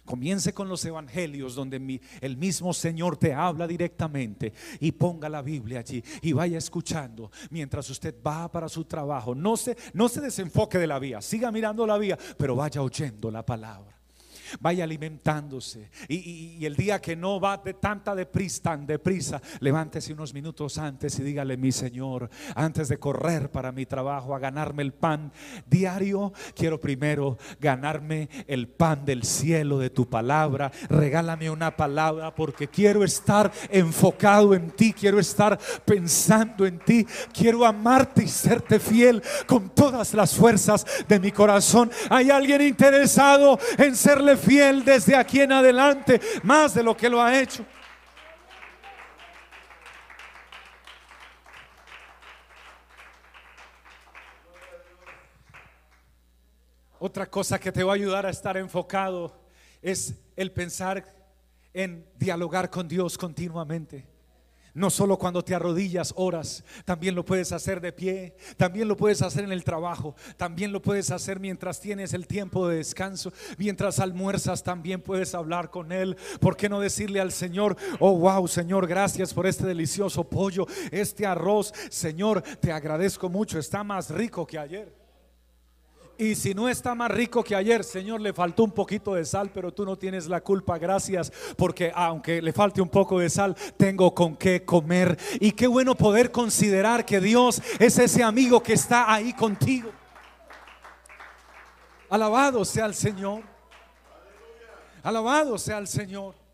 Comience 0.06 0.54
con 0.54 0.68
los 0.68 0.84
evangelios 0.84 1.54
donde 1.54 2.00
el 2.20 2.36
mismo 2.36 2.72
Señor 2.72 3.18
te 3.18 3.34
habla 3.34 3.66
directamente 3.66 4.54
y 4.80 4.92
ponga 4.92 5.28
la 5.28 5.42
Biblia 5.42 5.80
allí 5.80 6.02
y 6.22 6.32
vaya 6.32 6.56
escuchando 6.56 7.30
mientras 7.50 7.90
usted 7.90 8.14
va 8.26 8.50
para 8.50 8.68
su 8.68 8.84
trabajo. 8.84 9.34
No 9.34 9.56
se, 9.56 9.76
no 9.92 10.08
se 10.08 10.20
desenfoque 10.22 10.78
de 10.78 10.86
la 10.86 10.98
vía, 10.98 11.20
siga 11.20 11.52
mirando 11.52 11.86
la 11.86 11.98
vía, 11.98 12.16
pero 12.38 12.56
vaya 12.56 12.80
oyendo 12.80 13.30
la 13.30 13.44
palabra 13.44 13.95
vaya 14.60 14.84
alimentándose. 14.84 15.90
Y, 16.08 16.64
el 16.66 16.74
día 16.74 17.00
que 17.00 17.16
no 17.16 17.40
va 17.40 17.56
de 17.58 17.74
tanta 17.74 18.14
deprisa, 18.14 18.62
tan 18.62 18.86
deprisa, 18.86 19.40
levántese 19.60 20.12
unos 20.12 20.34
minutos 20.34 20.78
antes 20.78 21.18
y 21.18 21.22
dígale, 21.22 21.56
mi 21.56 21.70
Señor, 21.70 22.28
antes 22.54 22.88
de 22.88 22.98
correr 22.98 23.50
para 23.50 23.72
mi 23.72 23.86
trabajo 23.86 24.34
a 24.34 24.38
ganarme 24.38 24.82
el 24.82 24.92
pan 24.92 25.32
diario, 25.66 26.32
quiero 26.54 26.80
primero 26.80 27.38
ganarme 27.60 28.28
el 28.46 28.68
pan 28.68 29.04
del 29.04 29.22
cielo 29.22 29.78
de 29.78 29.90
tu 29.90 30.08
palabra. 30.08 30.70
Regálame 30.88 31.50
una 31.50 31.76
palabra 31.76 32.34
porque 32.34 32.68
quiero 32.68 33.04
estar 33.04 33.52
enfocado 33.70 34.54
en 34.54 34.70
ti, 34.70 34.92
quiero 34.92 35.18
estar 35.18 35.58
pensando 35.84 36.66
en 36.66 36.78
ti, 36.78 37.06
quiero 37.32 37.64
amarte 37.64 38.24
y 38.24 38.28
serte 38.28 38.80
fiel 38.80 39.22
con 39.46 39.70
todas 39.70 40.14
las 40.14 40.34
fuerzas 40.34 40.84
de 41.08 41.20
mi 41.20 41.32
corazón. 41.32 41.90
¿Hay 42.10 42.30
alguien 42.30 42.62
interesado 42.62 43.58
en 43.78 43.94
serle 43.96 44.35
fiel 44.36 44.84
desde 44.84 45.16
aquí 45.16 45.40
en 45.40 45.52
adelante, 45.52 46.20
más 46.42 46.74
de 46.74 46.82
lo 46.82 46.96
que 46.96 47.08
lo 47.08 47.22
ha 47.22 47.38
hecho. 47.38 47.64
Otra 56.98 57.26
cosa 57.26 57.58
que 57.58 57.70
te 57.70 57.84
va 57.84 57.92
a 57.92 57.94
ayudar 57.94 58.26
a 58.26 58.30
estar 58.30 58.56
enfocado 58.56 59.38
es 59.82 60.14
el 60.34 60.50
pensar 60.50 61.04
en 61.72 62.04
dialogar 62.16 62.70
con 62.70 62.88
Dios 62.88 63.18
continuamente. 63.18 64.15
No 64.76 64.90
solo 64.90 65.16
cuando 65.16 65.42
te 65.42 65.54
arrodillas 65.54 66.12
oras, 66.16 66.62
también 66.84 67.14
lo 67.14 67.24
puedes 67.24 67.50
hacer 67.50 67.80
de 67.80 67.92
pie, 67.92 68.36
también 68.58 68.88
lo 68.88 68.94
puedes 68.94 69.22
hacer 69.22 69.42
en 69.42 69.52
el 69.52 69.64
trabajo, 69.64 70.14
también 70.36 70.70
lo 70.70 70.82
puedes 70.82 71.10
hacer 71.10 71.40
mientras 71.40 71.80
tienes 71.80 72.12
el 72.12 72.26
tiempo 72.26 72.68
de 72.68 72.76
descanso, 72.76 73.32
mientras 73.56 74.00
almuerzas 74.00 74.62
también 74.62 75.00
puedes 75.00 75.34
hablar 75.34 75.70
con 75.70 75.92
Él. 75.92 76.18
¿Por 76.40 76.58
qué 76.58 76.68
no 76.68 76.78
decirle 76.78 77.20
al 77.20 77.32
Señor, 77.32 77.74
oh 78.00 78.18
wow, 78.18 78.46
Señor, 78.46 78.86
gracias 78.86 79.32
por 79.32 79.46
este 79.46 79.64
delicioso 79.64 80.24
pollo, 80.24 80.66
este 80.90 81.24
arroz, 81.24 81.72
Señor, 81.88 82.42
te 82.42 82.70
agradezco 82.70 83.30
mucho, 83.30 83.58
está 83.58 83.82
más 83.82 84.10
rico 84.10 84.46
que 84.46 84.58
ayer. 84.58 85.05
Y 86.18 86.34
si 86.34 86.54
no 86.54 86.68
está 86.68 86.94
más 86.94 87.10
rico 87.10 87.44
que 87.44 87.54
ayer, 87.54 87.84
Señor, 87.84 88.22
le 88.22 88.32
faltó 88.32 88.64
un 88.64 88.70
poquito 88.70 89.14
de 89.14 89.24
sal, 89.24 89.50
pero 89.52 89.72
tú 89.72 89.84
no 89.84 89.96
tienes 89.96 90.26
la 90.28 90.40
culpa. 90.40 90.78
Gracias, 90.78 91.30
porque 91.56 91.92
aunque 91.94 92.40
le 92.40 92.54
falte 92.54 92.80
un 92.80 92.88
poco 92.88 93.18
de 93.18 93.28
sal, 93.28 93.54
tengo 93.76 94.14
con 94.14 94.34
qué 94.36 94.64
comer. 94.64 95.18
Y 95.40 95.52
qué 95.52 95.66
bueno 95.66 95.94
poder 95.94 96.32
considerar 96.32 97.04
que 97.04 97.20
Dios 97.20 97.60
es 97.78 97.98
ese 97.98 98.22
amigo 98.22 98.62
que 98.62 98.72
está 98.72 99.12
ahí 99.12 99.34
contigo. 99.34 99.90
Alabado 102.08 102.64
sea 102.64 102.86
el 102.86 102.94
Señor. 102.94 103.42
Alabado 105.02 105.58
sea 105.58 105.78
el 105.78 105.86
Señor. 105.86 106.45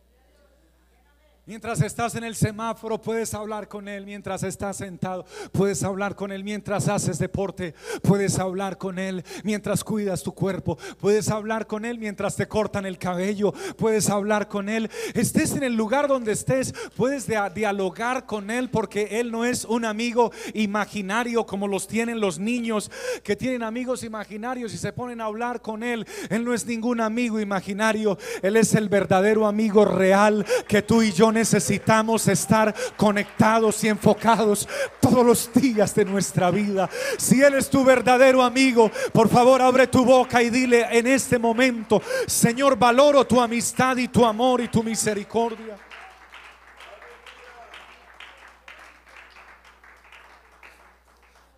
Mientras 1.45 1.81
estás 1.81 2.15
en 2.15 2.23
el 2.23 2.37
semáforo 2.37 3.01
puedes 3.01 3.35
hablar 3.35 3.67
con 3.67 3.89
Él, 3.89 4.07
mientras 4.07 4.45
estás 4.45 4.77
sentado 4.77 5.27
puedes 5.51 5.83
hablar 5.83 6.15
con 6.15 6.31
Él, 6.31 6.45
mientras 6.45 6.87
haces 6.87 7.19
deporte 7.19 7.75
puedes 8.01 8.39
hablar 8.39 8.79
con 8.79 8.97
Él, 9.01 9.25
mientras 9.43 9.83
cuidas 9.83 10.23
tu 10.23 10.33
cuerpo 10.33 10.79
puedes 11.01 11.29
hablar 11.31 11.67
con 11.67 11.85
Él, 11.85 11.99
mientras 11.99 12.37
te 12.37 12.47
cortan 12.47 12.87
el 12.87 12.97
cabello 12.97 13.53
puedes 13.77 14.09
hablar 14.09 14.47
con 14.47 14.69
Él, 14.69 14.89
estés 15.15 15.57
en 15.57 15.65
el 15.65 15.75
lugar 15.75 16.07
donde 16.07 16.31
estés 16.31 16.73
puedes 16.97 17.27
dialogar 17.27 18.25
con 18.25 18.49
Él 18.49 18.71
porque 18.71 19.19
Él 19.19 19.33
no 19.33 19.45
es 19.45 19.65
un 19.65 19.85
amigo 19.85 20.31
imaginario 20.55 21.45
como 21.45 21.67
los 21.67 21.89
tienen 21.89 22.21
los 22.21 22.39
niños 22.39 22.89
que 23.25 23.35
tienen 23.35 23.65
amigos 23.65 24.05
imaginarios 24.05 24.73
y 24.75 24.79
se 24.79 24.93
ponen 24.93 25.21
a 25.21 25.25
hablar 25.25 25.61
con 25.61 25.83
Él, 25.83 26.07
Él 26.31 26.45
no 26.45 26.55
es 26.55 26.65
ningún 26.67 27.01
amigo 27.01 27.41
imaginario, 27.41 28.17
Él 28.43 28.57
es 28.57 28.77
el 28.77 28.89
verdadero 28.89 29.45
amigo 29.45 29.85
real 29.85 30.47
que 30.69 30.83
tú 30.83 31.03
y 31.03 31.11
yo 31.11 31.32
necesitamos 31.33 32.29
estar 32.29 32.75
conectados 32.97 33.83
y 33.85 33.89
enfocados 33.89 34.69
todos 35.01 35.25
los 35.25 35.53
días 35.53 35.95
de 35.95 36.05
nuestra 36.05 36.51
vida. 36.51 36.89
Si 37.19 37.43
Él 37.43 37.55
es 37.55 37.69
tu 37.69 37.85
verdadero 37.85 38.43
amigo, 38.43 38.91
por 39.13 39.29
favor 39.29 39.63
abre 39.63 39.87
tu 39.87 40.05
boca 40.05 40.43
y 40.43 40.51
dile 40.51 40.87
en 40.91 41.07
este 41.07 41.39
momento, 41.39 42.03
Señor, 42.27 42.77
valoro 42.79 43.27
tu 43.27 43.41
amistad 43.41 43.97
y 43.97 44.09
tu 44.09 44.25
amor 44.25 44.61
y 44.61 44.69
tu 44.69 44.83
misericordia. 44.83 45.77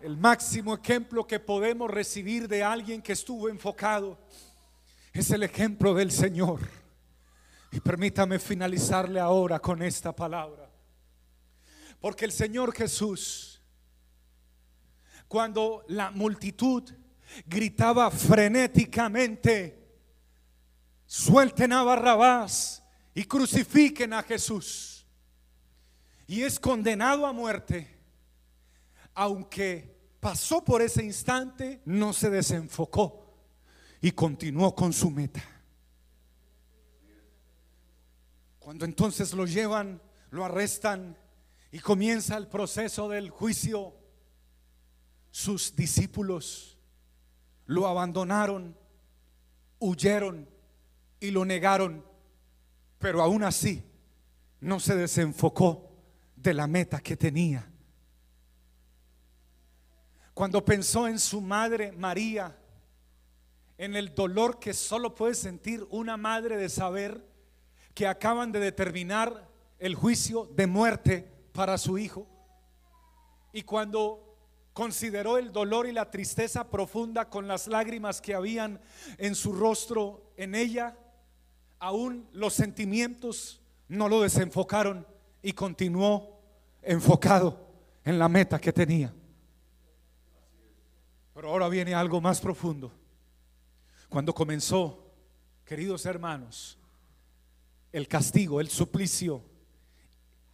El 0.05 0.17
máximo 0.17 0.75
ejemplo 0.75 1.25
que 1.25 1.39
podemos 1.39 1.89
recibir 1.89 2.47
de 2.47 2.63
alguien 2.63 3.01
que 3.01 3.13
estuvo 3.13 3.49
enfocado 3.49 4.19
es 5.11 5.31
el 5.31 5.41
ejemplo 5.41 5.95
del 5.95 6.11
Señor. 6.11 6.84
Y 7.75 7.81
permítame 7.81 8.39
finalizarle 8.39 9.19
ahora 9.19 9.59
con 9.59 9.81
esta 9.81 10.15
palabra. 10.15 10.71
Porque 11.99 12.23
el 12.23 12.31
Señor 12.31 12.73
Jesús, 12.73 13.61
cuando 15.27 15.83
la 15.89 16.09
multitud 16.09 16.89
gritaba 17.45 18.09
frenéticamente, 18.11 19.89
suelten 21.05 21.73
a 21.73 21.83
Barrabás 21.83 22.81
y 23.13 23.25
crucifiquen 23.25 24.13
a 24.13 24.23
Jesús. 24.23 25.05
Y 26.27 26.43
es 26.43 26.57
condenado 26.57 27.25
a 27.25 27.33
muerte, 27.33 27.93
aunque 29.13 29.99
pasó 30.21 30.63
por 30.63 30.81
ese 30.81 31.03
instante, 31.03 31.81
no 31.83 32.13
se 32.13 32.29
desenfocó 32.29 33.37
y 33.99 34.11
continuó 34.11 34.73
con 34.73 34.93
su 34.93 35.11
meta. 35.11 35.54
Cuando 38.65 38.85
entonces 38.85 39.31
lo 39.33 39.45
llevan, 39.45 40.01
lo 40.31 40.43
arrestan 40.43 41.15
y 41.71 41.77
comienza 41.77 42.35
el 42.35 42.47
proceso 42.47 43.07
del 43.07 43.29
juicio, 43.29 43.93
sus 45.29 45.75
discípulos 45.75 46.75
lo 47.67 47.85
abandonaron, 47.85 48.75
huyeron 49.77 50.49
y 51.19 51.29
lo 51.29 51.45
negaron, 51.45 52.03
pero 52.97 53.21
aún 53.21 53.43
así 53.43 53.83
no 54.61 54.79
se 54.79 54.95
desenfocó 54.95 55.91
de 56.35 56.55
la 56.55 56.65
meta 56.65 57.01
que 57.01 57.15
tenía. 57.15 57.71
Cuando 60.33 60.65
pensó 60.65 61.07
en 61.07 61.19
su 61.19 61.39
madre 61.39 61.91
María, 61.91 62.57
en 63.77 63.95
el 63.95 64.15
dolor 64.15 64.57
que 64.57 64.73
solo 64.73 65.13
puede 65.13 65.35
sentir 65.35 65.85
una 65.91 66.17
madre 66.17 66.57
de 66.57 66.69
saber 66.69 67.34
que 67.95 68.05
acaban 68.05 68.51
de 68.51 68.59
determinar 68.59 69.49
el 69.79 69.95
juicio 69.95 70.45
de 70.53 70.67
muerte 70.67 71.31
para 71.53 71.77
su 71.77 71.97
hijo. 71.97 72.27
Y 73.53 73.63
cuando 73.63 74.37
consideró 74.73 75.37
el 75.37 75.53
dolor 75.53 75.87
y 75.87 75.93
la 75.93 76.11
tristeza 76.11 76.69
profunda 76.69 77.29
con 77.29 77.47
las 77.47 77.67
lágrimas 77.67 78.19
que 78.19 78.35
habían 78.35 78.81
en 79.17 79.33
su 79.33 79.53
rostro, 79.53 80.33
en 80.35 80.53
ella, 80.53 80.97
aún 81.79 82.27
los 82.33 82.53
sentimientos 82.53 83.61
no 83.87 84.09
lo 84.09 84.21
desenfocaron 84.21 85.07
y 85.41 85.53
continuó 85.53 86.41
enfocado 86.81 87.65
en 88.03 88.19
la 88.19 88.27
meta 88.27 88.59
que 88.59 88.73
tenía. 88.73 89.13
Pero 91.33 91.49
ahora 91.49 91.69
viene 91.69 91.93
algo 91.93 92.19
más 92.19 92.41
profundo. 92.41 92.91
Cuando 94.09 94.33
comenzó, 94.33 95.13
queridos 95.63 96.05
hermanos, 96.05 96.77
el 97.95 98.09
castigo, 98.09 98.59
el 98.59 98.67
suplicio 98.67 99.41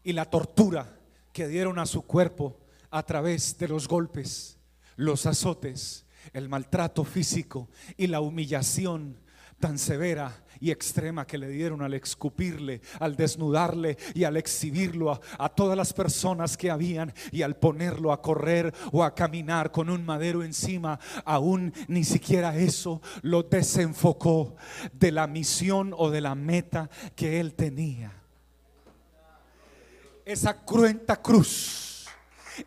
y 0.04 0.14
la 0.14 0.26
tortura 0.26 1.00
que 1.34 1.48
dieron 1.48 1.80
a 1.80 1.88
su 1.88 2.04
cuerpo 2.04 2.60
a 2.92 3.02
través 3.02 3.58
de 3.58 3.68
los 3.68 3.88
golpes, 3.88 4.60
los 4.96 5.26
azotes, 5.26 6.06
el 6.34 6.50
maltrato 6.50 7.04
físico 7.04 7.68
y 7.98 8.06
la 8.06 8.22
humillación 8.22 9.18
tan 9.62 9.78
severa 9.78 10.34
y 10.60 10.70
extrema 10.72 11.26
que 11.26 11.38
le 11.38 11.50
dieron 11.50 11.82
al 11.82 11.94
escupirle, 11.94 12.82
al 13.00 13.16
desnudarle 13.16 13.98
y 14.14 14.26
al 14.26 14.38
exhibirlo 14.38 15.20
a, 15.38 15.50
todas 15.50 15.78
las 15.78 15.94
personas 15.94 16.58
que 16.58 16.70
habían 16.70 17.14
y 17.32 17.42
al 17.42 17.56
ponerlo 17.56 18.12
a 18.12 18.22
correr 18.22 18.74
o 18.92 19.04
a 19.04 19.16
caminar 19.16 19.72
con 19.72 19.90
un 19.90 20.06
madero 20.06 20.44
encima, 20.44 21.00
aún 21.24 21.74
ni 21.88 22.04
siquiera 22.04 22.56
eso 22.58 23.02
lo 23.22 23.44
desenfocó 23.44 24.56
de 24.94 25.12
la 25.12 25.26
misión 25.28 25.94
o 25.98 26.12
de 26.12 26.22
la 26.22 26.36
meta 26.36 26.90
que 27.16 27.40
él 27.40 27.54
tenía. 27.54 28.12
Esa 30.26 30.64
cruenta 30.64 31.22
cruz 31.22 32.08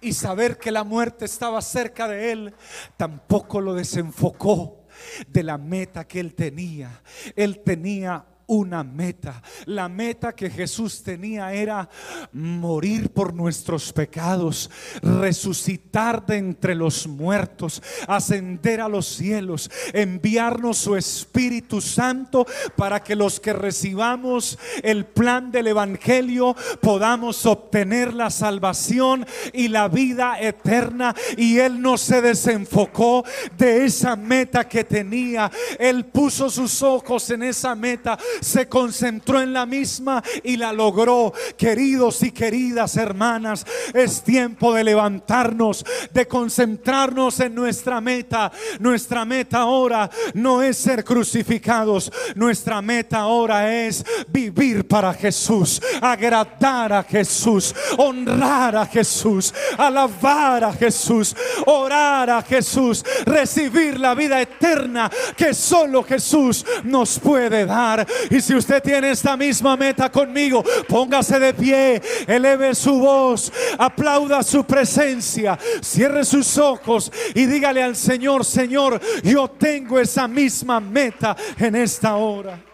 y 0.00 0.12
saber 0.12 0.58
que 0.58 0.72
la 0.72 0.84
muerte 0.84 1.24
estaba 1.24 1.60
cerca 1.62 2.08
de 2.08 2.32
él, 2.32 2.54
tampoco 2.96 3.60
lo 3.60 3.74
desenfocó 3.74 4.83
de 5.26 5.42
la 5.42 5.58
meta 5.58 6.06
que 6.06 6.20
él 6.20 6.34
tenía. 6.34 7.02
Él 7.36 7.60
tenía 7.60 8.24
una 8.46 8.84
meta. 8.84 9.42
La 9.66 9.88
meta 9.88 10.34
que 10.34 10.50
Jesús 10.50 11.02
tenía 11.02 11.52
era 11.52 11.88
morir 12.32 13.10
por 13.10 13.34
nuestros 13.34 13.92
pecados, 13.92 14.70
resucitar 15.02 16.24
de 16.26 16.36
entre 16.36 16.74
los 16.74 17.06
muertos, 17.06 17.82
ascender 18.06 18.80
a 18.80 18.88
los 18.88 19.06
cielos, 19.06 19.70
enviarnos 19.92 20.78
su 20.78 20.96
Espíritu 20.96 21.80
Santo 21.80 22.46
para 22.76 23.02
que 23.02 23.16
los 23.16 23.40
que 23.40 23.52
recibamos 23.52 24.58
el 24.82 25.06
plan 25.06 25.50
del 25.50 25.68
Evangelio 25.68 26.56
podamos 26.80 27.46
obtener 27.46 28.14
la 28.14 28.30
salvación 28.30 29.26
y 29.52 29.68
la 29.68 29.88
vida 29.88 30.38
eterna. 30.40 31.14
Y 31.36 31.58
Él 31.58 31.80
no 31.80 31.96
se 31.96 32.20
desenfocó 32.20 33.24
de 33.56 33.84
esa 33.84 34.16
meta 34.16 34.68
que 34.68 34.84
tenía. 34.84 35.50
Él 35.78 36.06
puso 36.06 36.50
sus 36.50 36.82
ojos 36.82 37.30
en 37.30 37.42
esa 37.42 37.74
meta 37.74 38.18
se 38.40 38.68
concentró 38.68 39.40
en 39.40 39.52
la 39.52 39.66
misma 39.66 40.22
y 40.42 40.56
la 40.56 40.72
logró. 40.72 41.32
Queridos 41.56 42.22
y 42.22 42.30
queridas 42.30 42.96
hermanas, 42.96 43.66
es 43.92 44.22
tiempo 44.22 44.74
de 44.74 44.84
levantarnos, 44.84 45.84
de 46.12 46.26
concentrarnos 46.26 47.40
en 47.40 47.54
nuestra 47.54 48.00
meta. 48.00 48.52
Nuestra 48.80 49.24
meta 49.24 49.58
ahora 49.58 50.10
no 50.34 50.62
es 50.62 50.76
ser 50.78 51.04
crucificados, 51.04 52.12
nuestra 52.34 52.82
meta 52.82 53.18
ahora 53.18 53.86
es 53.86 54.04
vivir 54.28 54.86
para 54.86 55.14
Jesús, 55.14 55.80
agradar 56.00 56.92
a 56.92 57.02
Jesús, 57.02 57.74
honrar 57.96 58.76
a 58.76 58.86
Jesús, 58.86 59.52
alabar 59.78 60.64
a 60.64 60.72
Jesús, 60.72 61.34
orar 61.66 62.30
a 62.30 62.42
Jesús, 62.42 63.04
recibir 63.24 63.98
la 63.98 64.14
vida 64.14 64.40
eterna 64.40 65.10
que 65.36 65.54
solo 65.54 66.02
Jesús 66.02 66.64
nos 66.84 67.18
puede 67.18 67.66
dar. 67.66 68.06
Y 68.30 68.40
si 68.40 68.54
usted 68.54 68.82
tiene 68.82 69.10
esta 69.10 69.36
misma 69.36 69.76
meta 69.76 70.10
conmigo, 70.10 70.64
póngase 70.88 71.38
de 71.38 71.54
pie, 71.54 72.02
eleve 72.26 72.74
su 72.74 72.98
voz, 72.98 73.52
aplauda 73.78 74.42
su 74.42 74.64
presencia, 74.64 75.58
cierre 75.82 76.24
sus 76.24 76.58
ojos 76.58 77.10
y 77.34 77.46
dígale 77.46 77.82
al 77.82 77.96
Señor, 77.96 78.44
Señor, 78.44 79.00
yo 79.22 79.48
tengo 79.48 79.98
esa 80.00 80.28
misma 80.28 80.80
meta 80.80 81.36
en 81.58 81.76
esta 81.76 82.16
hora. 82.16 82.73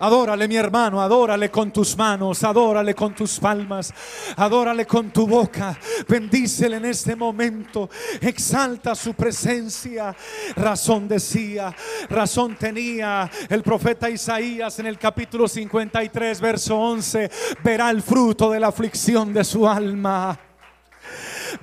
Adórale, 0.00 0.48
mi 0.48 0.56
hermano, 0.56 1.00
adórale 1.00 1.50
con 1.50 1.72
tus 1.72 1.96
manos, 1.96 2.42
adórale 2.44 2.94
con 2.94 3.14
tus 3.14 3.38
palmas, 3.38 3.92
adórale 4.36 4.86
con 4.86 5.10
tu 5.10 5.26
boca. 5.26 5.78
Bendícele 6.08 6.76
en 6.76 6.86
este 6.86 7.16
momento, 7.16 7.88
exalta 8.20 8.94
su 8.94 9.14
presencia. 9.14 10.14
Razón 10.56 11.08
decía, 11.08 11.74
razón 12.08 12.56
tenía 12.56 13.30
el 13.48 13.62
profeta 13.62 14.10
Isaías 14.10 14.78
en 14.78 14.86
el 14.86 14.98
capítulo 14.98 15.48
53, 15.48 16.40
verso 16.40 16.78
11. 16.78 17.30
Verá 17.62 17.90
el 17.90 18.02
fruto 18.02 18.50
de 18.50 18.60
la 18.60 18.68
aflicción 18.68 19.32
de 19.32 19.44
su 19.44 19.68
alma 19.68 20.38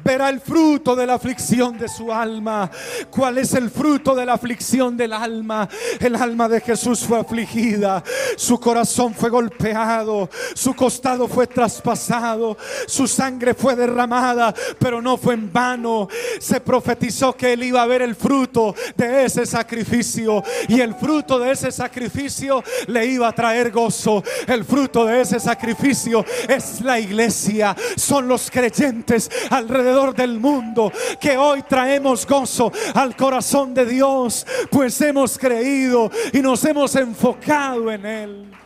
verá 0.04 0.30
el 0.30 0.40
fruto 0.40 0.96
de 0.96 1.06
la 1.06 1.16
aflicción 1.16 1.78
de 1.78 1.88
su 1.88 2.12
alma. 2.12 2.70
¿Cuál 3.10 3.38
es 3.38 3.54
el 3.54 3.70
fruto 3.70 4.16
de 4.16 4.26
la 4.26 4.34
aflicción 4.34 4.96
del 4.96 5.14
alma? 5.14 5.68
El 6.00 6.16
alma 6.16 6.48
de 6.48 6.62
Jesús 6.62 7.02
fue 7.02 7.20
afligida, 7.20 8.04
su 8.38 8.60
corazón 8.60 9.14
fue 9.14 9.30
golpeado, 9.30 10.30
su 10.54 10.74
costado 10.74 11.28
fue 11.28 11.48
traspasado, 11.48 12.58
su 12.88 13.08
sangre 13.08 13.54
fue 13.54 13.76
derramada, 13.76 14.54
pero 14.80 15.02
no 15.02 15.18
fue 15.18 15.34
en 15.34 15.52
vano. 15.52 16.08
Se 16.40 16.62
profetizó 16.62 17.36
que 17.36 17.54
él 17.54 17.64
iba 17.64 17.82
a 17.82 17.88
ver 17.88 18.02
el 18.02 18.16
fruto 18.16 18.76
de 18.96 19.26
ese 19.26 19.46
sacrificio 19.46 20.44
y 20.68 20.80
el 20.80 20.96
fruto 20.96 21.40
de 21.40 21.52
ese 21.52 21.72
sacrificio 21.72 22.64
le 22.88 23.06
iba 23.06 23.28
a 23.28 23.36
traer 23.36 23.72
gozo. 23.72 24.24
El 24.48 24.66
fruto 24.66 25.06
de 25.06 25.22
ese 25.22 25.40
sacrificio 25.40 26.26
es 26.48 26.82
la 26.82 27.00
iglesia, 27.00 27.76
son 27.96 28.28
los 28.28 28.50
creyentes 28.50 29.30
alrededor 29.50 29.81
del 29.82 30.40
mundo 30.40 30.92
que 31.20 31.38
hoy 31.38 31.64
traemos 31.64 32.26
gozo 32.26 32.72
al 32.94 33.16
corazón 33.16 33.74
de 33.74 33.86
Dios, 33.86 34.46
pues 34.70 35.00
hemos 35.02 35.38
creído 35.38 36.10
y 36.34 36.40
nos 36.40 36.64
hemos 36.66 36.96
enfocado 36.96 37.92
en 37.92 38.06
Él. 38.06 38.61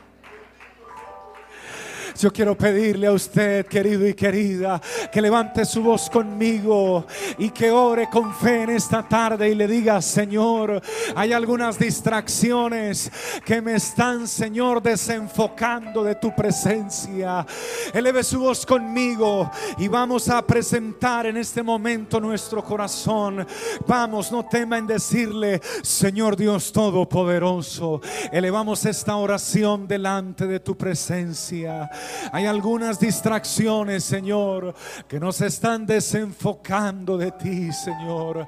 Yo 2.18 2.32
quiero 2.32 2.58
pedirle 2.58 3.08
a 3.08 3.12
usted, 3.12 3.66
querido 3.66 4.08
y 4.08 4.14
querida, 4.14 4.82
que 5.12 5.22
levante 5.22 5.66
su 5.66 5.84
voz 5.84 6.10
conmigo 6.10 7.06
y 7.38 7.50
que 7.50 7.70
ore 7.70 8.10
con 8.10 8.34
fe 8.34 8.64
en 8.64 8.70
esta 8.70 9.04
tarde 9.04 9.50
y 9.50 9.56
le 9.56 9.68
diga, 9.68 10.02
Señor, 10.02 10.82
hay 11.14 11.34
algunas 11.34 11.78
distracciones 11.78 13.12
que 13.44 13.62
me 13.62 13.76
están, 13.76 14.30
Señor, 14.30 14.82
desenfocando 14.82 16.06
de 16.06 16.16
tu 16.16 16.34
presencia. 16.34 17.46
Eleve 17.94 18.24
su 18.24 18.40
voz 18.40 18.66
conmigo 18.66 19.52
y 19.78 19.90
vamos 19.90 20.30
a 20.30 20.42
presentar 20.42 21.26
en 21.26 21.36
este 21.36 21.62
momento 21.62 22.22
nuestro 22.22 22.64
corazón. 22.64 23.46
Vamos, 23.86 24.32
no 24.32 24.46
tema 24.46 24.78
en 24.78 24.88
decirle, 24.88 25.60
Señor 25.84 26.38
Dios 26.38 26.72
Todopoderoso, 26.72 28.00
elevamos 28.32 28.86
esta 28.86 29.18
oración 29.18 29.86
delante 29.86 30.48
de 30.48 30.62
tu 30.62 30.78
presencia. 30.78 31.90
Hay 32.32 32.46
algunas 32.46 33.00
distracciones, 33.00 34.04
Señor, 34.04 34.74
que 35.08 35.20
nos 35.20 35.42
están 35.42 35.86
desenfocando 35.86 37.18
de 37.18 37.32
ti, 37.32 37.72
Señor. 37.72 38.48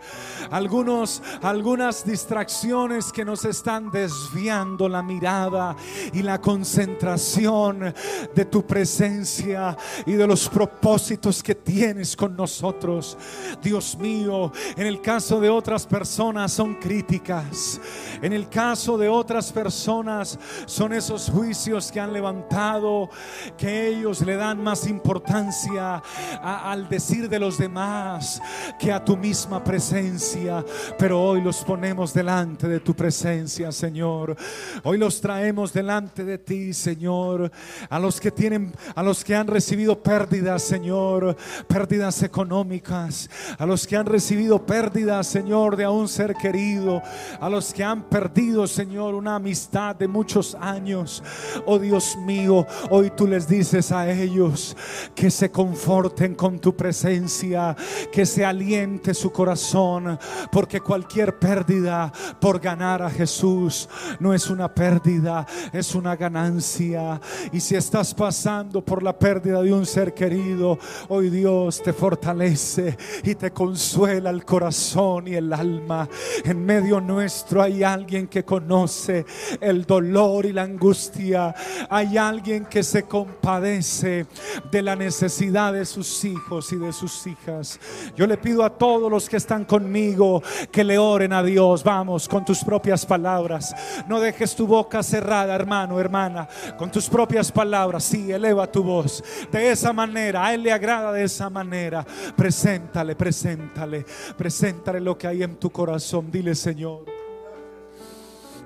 Algunos, 0.51 1.21
algunas 1.41 2.05
distracciones 2.05 3.11
que 3.11 3.25
nos 3.25 3.45
están 3.45 3.89
desviando 3.91 4.89
la 4.89 5.01
mirada 5.01 5.75
y 6.13 6.21
la 6.21 6.39
concentración 6.39 7.93
de 8.35 8.45
tu 8.45 8.65
presencia 8.65 9.77
y 10.05 10.13
de 10.13 10.27
los 10.27 10.49
propósitos 10.49 11.41
que 11.41 11.55
tienes 11.55 12.15
con 12.15 12.35
nosotros. 12.35 13.17
Dios 13.61 13.97
mío, 13.97 14.51
en 14.75 14.87
el 14.87 15.01
caso 15.01 15.39
de 15.39 15.49
otras 15.49 15.85
personas 15.85 16.51
son 16.51 16.75
críticas. 16.75 17.79
En 18.21 18.33
el 18.33 18.49
caso 18.49 18.97
de 18.97 19.09
otras 19.09 19.51
personas 19.51 20.37
son 20.65 20.93
esos 20.93 21.29
juicios 21.29 21.91
que 21.91 21.99
han 21.99 22.13
levantado 22.13 23.09
que 23.57 23.87
ellos 23.87 24.21
le 24.21 24.35
dan 24.35 24.61
más 24.63 24.87
importancia 24.87 26.01
al 26.41 26.89
decir 26.89 27.29
de 27.29 27.39
los 27.39 27.57
demás 27.57 28.41
que 28.79 28.91
a 28.91 29.03
tu 29.03 29.15
misma 29.15 29.63
presencia. 29.63 30.63
Pero 30.97 31.21
hoy 31.21 31.41
los 31.41 31.63
ponemos 31.63 32.13
delante 32.13 32.67
de 32.67 32.79
tu 32.79 32.93
presencia, 32.93 33.71
Señor. 33.71 34.35
Hoy 34.83 34.97
los 34.97 35.21
traemos 35.21 35.73
delante 35.73 36.23
de 36.23 36.37
ti, 36.37 36.73
Señor. 36.73 37.51
A 37.89 37.99
los 37.99 38.19
que 38.19 38.31
tienen, 38.31 38.73
a 38.95 39.03
los 39.03 39.23
que 39.23 39.35
han 39.35 39.47
recibido 39.47 40.01
pérdidas, 40.01 40.63
Señor, 40.63 41.35
pérdidas 41.67 42.23
económicas, 42.23 43.29
a 43.57 43.65
los 43.65 43.85
que 43.85 43.97
han 43.97 44.05
recibido 44.05 44.65
pérdidas, 44.65 45.27
Señor, 45.27 45.75
de 45.75 45.83
a 45.83 45.89
un 45.89 46.07
ser 46.07 46.33
querido, 46.35 47.01
a 47.39 47.49
los 47.49 47.73
que 47.73 47.83
han 47.83 48.03
perdido, 48.03 48.67
Señor, 48.67 49.15
una 49.15 49.35
amistad 49.35 49.95
de 49.95 50.07
muchos 50.07 50.55
años. 50.55 51.23
Oh 51.65 51.79
Dios 51.79 52.17
mío, 52.17 52.65
hoy 52.89 53.11
tú 53.15 53.27
les 53.37 53.47
dices 53.47 53.91
a 53.91 54.11
ellos 54.11 54.75
que 55.13 55.29
se 55.29 55.51
conforten 55.51 56.33
con 56.33 56.57
tu 56.57 56.75
presencia, 56.75 57.75
que 58.11 58.25
se 58.25 58.43
aliente 58.43 59.13
su 59.13 59.31
corazón, 59.31 60.17
porque 60.51 60.81
cualquier 60.81 61.37
pérdida 61.37 62.11
por 62.41 62.59
ganar 62.59 63.03
a 63.03 63.11
Jesús 63.11 63.87
no 64.19 64.33
es 64.33 64.49
una 64.49 64.73
pérdida, 64.73 65.45
es 65.71 65.93
una 65.93 66.15
ganancia. 66.15 67.21
Y 67.51 67.59
si 67.59 67.75
estás 67.75 68.11
pasando 68.15 68.83
por 68.83 69.03
la 69.03 69.15
pérdida 69.15 69.61
de 69.61 69.71
un 69.71 69.85
ser 69.85 70.15
querido, 70.15 70.79
hoy 71.09 71.29
Dios 71.29 71.83
te 71.83 71.93
fortalece 71.93 72.97
y 73.23 73.35
te 73.35 73.51
consuela 73.51 74.31
el 74.31 74.45
corazón 74.45 75.27
y 75.27 75.35
el 75.35 75.53
alma. 75.53 76.09
En 76.43 76.65
medio 76.65 76.99
nuestro 76.99 77.61
hay 77.61 77.83
alguien 77.83 78.25
que 78.27 78.43
conoce 78.43 79.27
el 79.61 79.85
dolor 79.85 80.47
y 80.47 80.53
la 80.53 80.63
angustia. 80.63 81.53
Hay 81.87 82.17
alguien 82.17 82.65
que 82.65 82.81
se 82.81 83.03
compadece 83.27 84.25
de 84.71 84.81
la 84.81 84.95
necesidad 84.95 85.73
de 85.73 85.85
sus 85.85 86.23
hijos 86.23 86.71
y 86.71 86.77
de 86.77 86.93
sus 86.93 87.27
hijas. 87.27 87.79
Yo 88.15 88.25
le 88.25 88.37
pido 88.37 88.63
a 88.63 88.69
todos 88.69 89.11
los 89.11 89.27
que 89.29 89.37
están 89.37 89.65
conmigo 89.65 90.41
que 90.71 90.83
le 90.83 90.97
oren 90.97 91.33
a 91.33 91.43
Dios. 91.43 91.83
Vamos, 91.83 92.27
con 92.27 92.45
tus 92.45 92.63
propias 92.63 93.05
palabras. 93.05 93.75
No 94.07 94.19
dejes 94.19 94.55
tu 94.55 94.65
boca 94.65 95.03
cerrada, 95.03 95.53
hermano, 95.55 95.99
hermana. 95.99 96.47
Con 96.77 96.89
tus 96.89 97.09
propias 97.09 97.51
palabras. 97.51 98.03
Sí, 98.03 98.31
eleva 98.31 98.71
tu 98.71 98.83
voz. 98.83 99.23
De 99.51 99.71
esa 99.71 99.91
manera, 99.91 100.45
a 100.45 100.53
Él 100.53 100.63
le 100.63 100.71
agrada 100.71 101.11
de 101.11 101.23
esa 101.23 101.49
manera. 101.49 102.05
Preséntale, 102.35 103.15
preséntale. 103.15 104.05
Preséntale 104.37 105.01
lo 105.01 105.17
que 105.17 105.27
hay 105.27 105.43
en 105.43 105.55
tu 105.57 105.69
corazón. 105.69 106.31
Dile, 106.31 106.55
Señor 106.55 107.16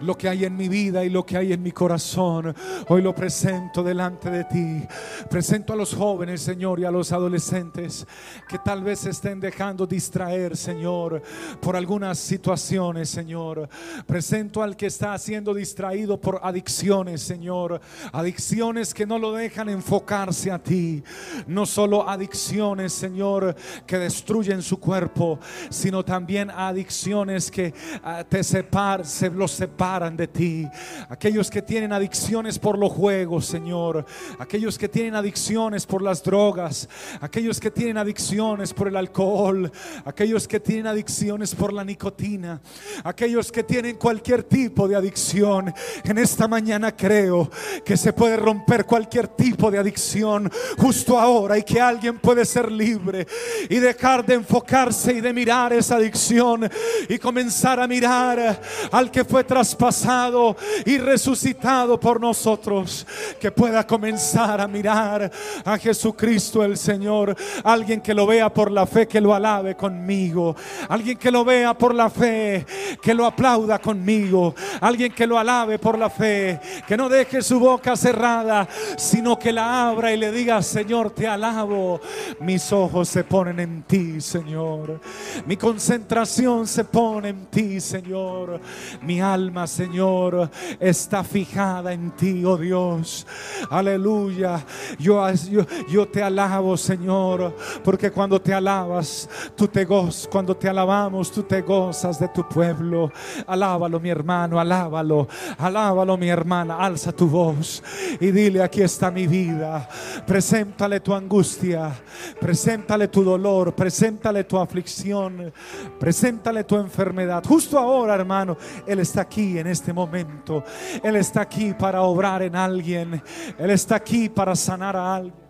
lo 0.01 0.17
que 0.17 0.27
hay 0.27 0.45
en 0.45 0.55
mi 0.55 0.67
vida 0.67 1.03
y 1.03 1.09
lo 1.09 1.25
que 1.25 1.37
hay 1.37 1.53
en 1.53 1.61
mi 1.61 1.71
corazón. 1.71 2.55
Hoy 2.87 3.01
lo 3.01 3.13
presento 3.13 3.83
delante 3.83 4.29
de 4.29 4.43
ti. 4.45 4.87
Presento 5.29 5.73
a 5.73 5.75
los 5.75 5.93
jóvenes, 5.93 6.41
Señor, 6.41 6.79
y 6.79 6.85
a 6.85 6.91
los 6.91 7.11
adolescentes 7.11 8.05
que 8.47 8.59
tal 8.59 8.83
vez 8.83 9.05
estén 9.05 9.39
dejando 9.39 9.85
distraer, 9.85 10.57
Señor, 10.57 11.21
por 11.59 11.75
algunas 11.75 12.17
situaciones, 12.17 13.09
Señor. 13.09 13.69
Presento 14.05 14.63
al 14.63 14.75
que 14.75 14.87
está 14.87 15.17
siendo 15.17 15.53
distraído 15.53 16.19
por 16.19 16.39
adicciones, 16.43 17.21
Señor. 17.21 17.79
Adicciones 18.11 18.93
que 18.93 19.05
no 19.05 19.19
lo 19.19 19.33
dejan 19.33 19.69
enfocarse 19.69 20.51
a 20.51 20.59
ti. 20.59 21.03
No 21.47 21.65
solo 21.65 22.07
adicciones, 22.09 22.93
Señor, 22.93 23.55
que 23.85 23.97
destruyen 23.97 24.61
su 24.61 24.79
cuerpo, 24.79 25.39
sino 25.69 26.03
también 26.03 26.49
adicciones 26.49 27.51
que 27.51 27.73
ah, 28.03 28.23
te 28.27 28.43
separan, 28.43 29.05
se 29.05 29.29
los 29.29 29.51
separan 29.51 29.90
de 29.99 30.27
ti. 30.27 30.67
Aquellos 31.10 31.49
que 31.49 31.62
tienen 31.62 31.91
adicciones 31.91 32.58
por 32.58 32.77
los 32.77 32.93
juegos, 32.93 33.45
Señor. 33.45 34.06
Aquellos 34.39 34.77
que 34.77 34.88
tienen 34.88 35.15
adicciones 35.15 35.86
por 35.86 36.01
las 36.01 36.23
drogas. 36.23 36.88
Aquellos 37.19 37.60
que 37.60 37.71
tienen 37.71 37.97
adicciones 37.97 38.73
por 38.73 38.88
el 38.88 38.95
alcohol. 38.95 39.69
Aquellos 40.06 40.47
que 40.47 40.62
tienen 40.62 40.88
adicciones 40.88 41.54
por 41.54 41.73
la 41.73 41.84
nicotina. 41.84 42.62
Aquellos 43.04 43.51
que 43.51 43.63
tienen 43.63 43.97
cualquier 43.97 44.43
tipo 44.43 44.88
de 44.88 44.95
adicción. 44.95 45.73
En 46.06 46.17
esta 46.17 46.47
mañana 46.47 46.95
creo 46.95 47.51
que 47.84 47.97
se 47.97 48.13
puede 48.13 48.38
romper 48.38 48.86
cualquier 48.86 49.27
tipo 49.27 49.69
de 49.69 49.77
adicción 49.77 50.49
justo 50.77 51.19
ahora 51.19 51.58
y 51.58 51.63
que 51.63 51.82
alguien 51.82 52.17
puede 52.19 52.45
ser 52.45 52.71
libre 52.71 53.27
y 53.69 53.75
dejar 53.75 54.25
de 54.25 54.36
enfocarse 54.36 55.12
y 55.12 55.21
de 55.21 55.34
mirar 55.34 55.73
esa 55.73 55.97
adicción 55.97 56.69
y 57.10 57.17
comenzar 57.19 57.77
a 57.82 57.88
mirar 57.88 58.62
al 58.89 59.12
que 59.12 59.25
fue 59.25 59.43
traspasado 59.43 59.81
pasado 59.82 60.56
y 60.86 61.00
resucitado 61.00 62.00
por 62.00 62.22
nosotros, 62.22 63.08
que 63.39 63.52
pueda 63.52 63.88
comenzar 63.88 64.62
a 64.62 64.67
mirar 64.67 65.32
a 65.65 65.78
Jesucristo 65.80 66.63
el 66.63 66.78
Señor. 66.78 67.36
Alguien 67.63 68.00
que 68.00 68.13
lo 68.13 68.28
vea 68.28 68.54
por 68.54 68.70
la 68.70 68.86
fe, 68.86 69.08
que 69.08 69.19
lo 69.19 69.34
alabe 69.34 69.75
conmigo. 69.75 70.56
Alguien 70.88 71.17
que 71.17 71.32
lo 71.32 71.44
vea 71.44 71.73
por 71.73 71.96
la 71.96 72.12
fe, 72.12 72.63
que 73.02 73.15
lo 73.15 73.25
aplauda 73.25 73.79
conmigo. 73.79 74.54
Alguien 74.82 75.13
que 75.13 75.25
lo 75.25 75.40
alabe 75.40 75.79
por 75.79 75.98
la 75.98 76.12
fe, 76.12 76.60
que 76.88 76.96
no 76.96 77.10
deje 77.10 77.42
su 77.42 77.60
boca 77.60 77.96
cerrada, 77.96 78.67
sino 78.98 79.40
que 79.40 79.52
la 79.52 79.90
abra 79.90 80.13
y 80.13 80.17
le 80.17 80.32
diga, 80.32 80.62
Señor, 80.62 81.10
te 81.10 81.27
alabo. 81.27 82.00
Mis 82.40 82.71
ojos 82.71 83.10
se 83.10 83.23
ponen 83.23 83.60
en 83.60 83.82
ti, 83.82 84.21
Señor. 84.21 85.02
Mi 85.48 85.58
concentración 85.58 86.67
se 86.67 86.84
pone 86.84 87.29
en 87.29 87.48
ti, 87.48 87.82
Señor. 87.82 88.62
Mi 89.02 89.19
alma 89.19 89.65
Señor, 89.72 90.50
está 90.82 91.24
fijada 91.24 91.94
en 91.94 92.12
ti, 92.12 92.44
oh 92.44 92.58
Dios. 92.58 93.26
Aleluya. 93.69 94.65
Yo, 95.00 96.08
te 96.12 96.22
alabo, 96.22 96.76
Señor, 96.76 97.56
porque 97.82 98.12
cuando 98.12 98.42
te 98.42 98.54
alabas, 98.54 99.30
tú 99.56 99.69
te 99.69 99.86
gozas. 99.86 100.28
Cuando 100.28 100.58
te 100.58 100.67
alabamos, 100.67 101.32
tú 101.32 101.44
te 101.44 101.62
gozas 101.62 102.19
de 102.19 102.28
tu 102.28 102.48
pueblo. 102.50 103.12
Alábalo, 103.48 104.00
mi 104.00 104.10
hermano, 104.10 104.60
alábalo. 104.60 105.30
Alábalo, 105.58 106.17
mi 106.17 106.28
hermana. 106.28 106.78
Alza 106.78 107.13
tu 107.13 107.28
voz 107.28 107.82
y 108.19 108.30
dile, 108.32 108.62
aquí 108.62 108.82
está 108.82 109.10
mi 109.10 109.26
vida. 109.26 109.88
Preséntale 110.28 111.00
tu 111.00 111.13
angustia. 111.13 111.94
Preséntale 112.42 113.08
tu 113.08 113.24
dolor. 113.24 113.74
Preséntale 113.74 114.44
tu 114.44 114.58
aflicción. 114.58 115.54
Preséntale 115.98 116.65
tu 116.65 116.76
enfermedad. 116.76 117.42
Justo 117.48 117.80
ahora, 117.80 118.15
hermano, 118.15 118.58
Él 118.86 119.00
está 119.00 119.22
aquí 119.22 119.50
en 119.58 119.67
este 119.67 119.93
momento. 119.93 120.63
Él 121.04 121.15
está 121.15 121.41
aquí 121.41 121.73
para 121.73 122.02
obrar 122.02 122.41
en 122.41 122.56
alguien. 122.56 123.21
Él 123.58 123.69
está 123.69 123.95
aquí 123.95 124.29
para 124.29 124.56
sanar 124.56 124.95
a 124.95 125.15
alguien. 125.15 125.41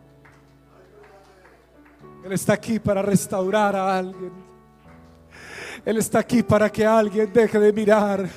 Él 2.24 2.34
está 2.34 2.54
aquí 2.54 2.80
para 2.80 3.02
restaurar 3.02 3.76
a 3.76 3.98
alguien. 3.98 4.51
Él 5.84 5.98
está 5.98 6.20
aquí 6.20 6.44
para 6.44 6.70
que 6.70 6.86
alguien 6.86 7.32
deje 7.34 7.60
de 7.60 7.74
mirar 7.74 8.30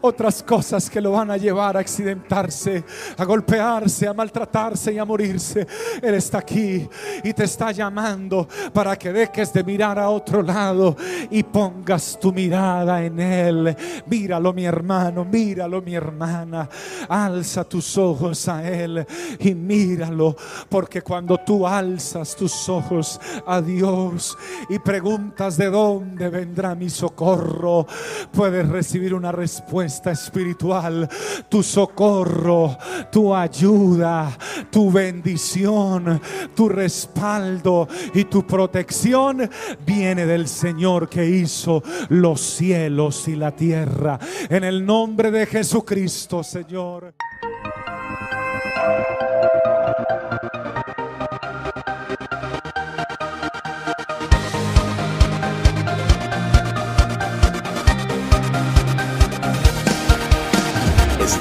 otras 0.00 0.42
cosas 0.42 0.88
que 0.88 1.00
lo 1.00 1.12
van 1.12 1.30
a 1.30 1.36
llevar 1.36 1.76
a 1.76 1.80
accidentarse, 1.80 2.82
a 3.18 3.24
golpearse, 3.24 4.08
a 4.08 4.14
maltratarse 4.14 4.94
y 4.94 4.98
a 4.98 5.04
morirse. 5.04 5.66
Él 6.00 6.14
está 6.14 6.38
aquí 6.38 6.88
y 7.22 7.32
te 7.34 7.44
está 7.44 7.70
llamando 7.72 8.48
para 8.72 8.96
que 8.96 9.12
dejes 9.12 9.52
de 9.52 9.62
mirar 9.62 9.98
a 9.98 10.08
otro 10.08 10.42
lado 10.42 10.96
y 11.30 11.42
pongas 11.42 12.18
tu 12.18 12.32
mirada 12.32 13.04
en 13.04 13.20
Él. 13.20 13.76
Míralo 14.06 14.54
mi 14.54 14.64
hermano, 14.64 15.24
míralo 15.24 15.82
mi 15.82 15.94
hermana. 15.94 16.66
Alza 17.10 17.64
tus 17.64 17.98
ojos 17.98 18.48
a 18.48 18.66
Él 18.66 19.06
y 19.40 19.54
míralo, 19.54 20.34
porque 20.70 21.02
cuando 21.02 21.36
tú 21.38 21.66
alzas 21.66 22.34
tus 22.34 22.68
ojos 22.70 23.20
a 23.46 23.60
Dios 23.60 24.36
y 24.70 24.78
preguntas 24.78 25.58
de 25.58 25.66
dónde 25.66 26.30
vendrá 26.30 26.74
mi 26.74 26.85
socorro, 26.90 27.86
puedes 28.32 28.68
recibir 28.68 29.14
una 29.14 29.32
respuesta 29.32 30.10
espiritual. 30.10 31.08
Tu 31.48 31.62
socorro, 31.62 32.76
tu 33.10 33.34
ayuda, 33.34 34.36
tu 34.70 34.90
bendición, 34.90 36.20
tu 36.54 36.68
respaldo 36.68 37.88
y 38.14 38.24
tu 38.24 38.46
protección 38.46 39.48
viene 39.84 40.26
del 40.26 40.48
Señor 40.48 41.08
que 41.08 41.24
hizo 41.24 41.82
los 42.08 42.40
cielos 42.40 43.28
y 43.28 43.36
la 43.36 43.52
tierra. 43.52 44.18
En 44.48 44.64
el 44.64 44.84
nombre 44.84 45.30
de 45.30 45.46
Jesucristo, 45.46 46.42
Señor. 46.42 47.14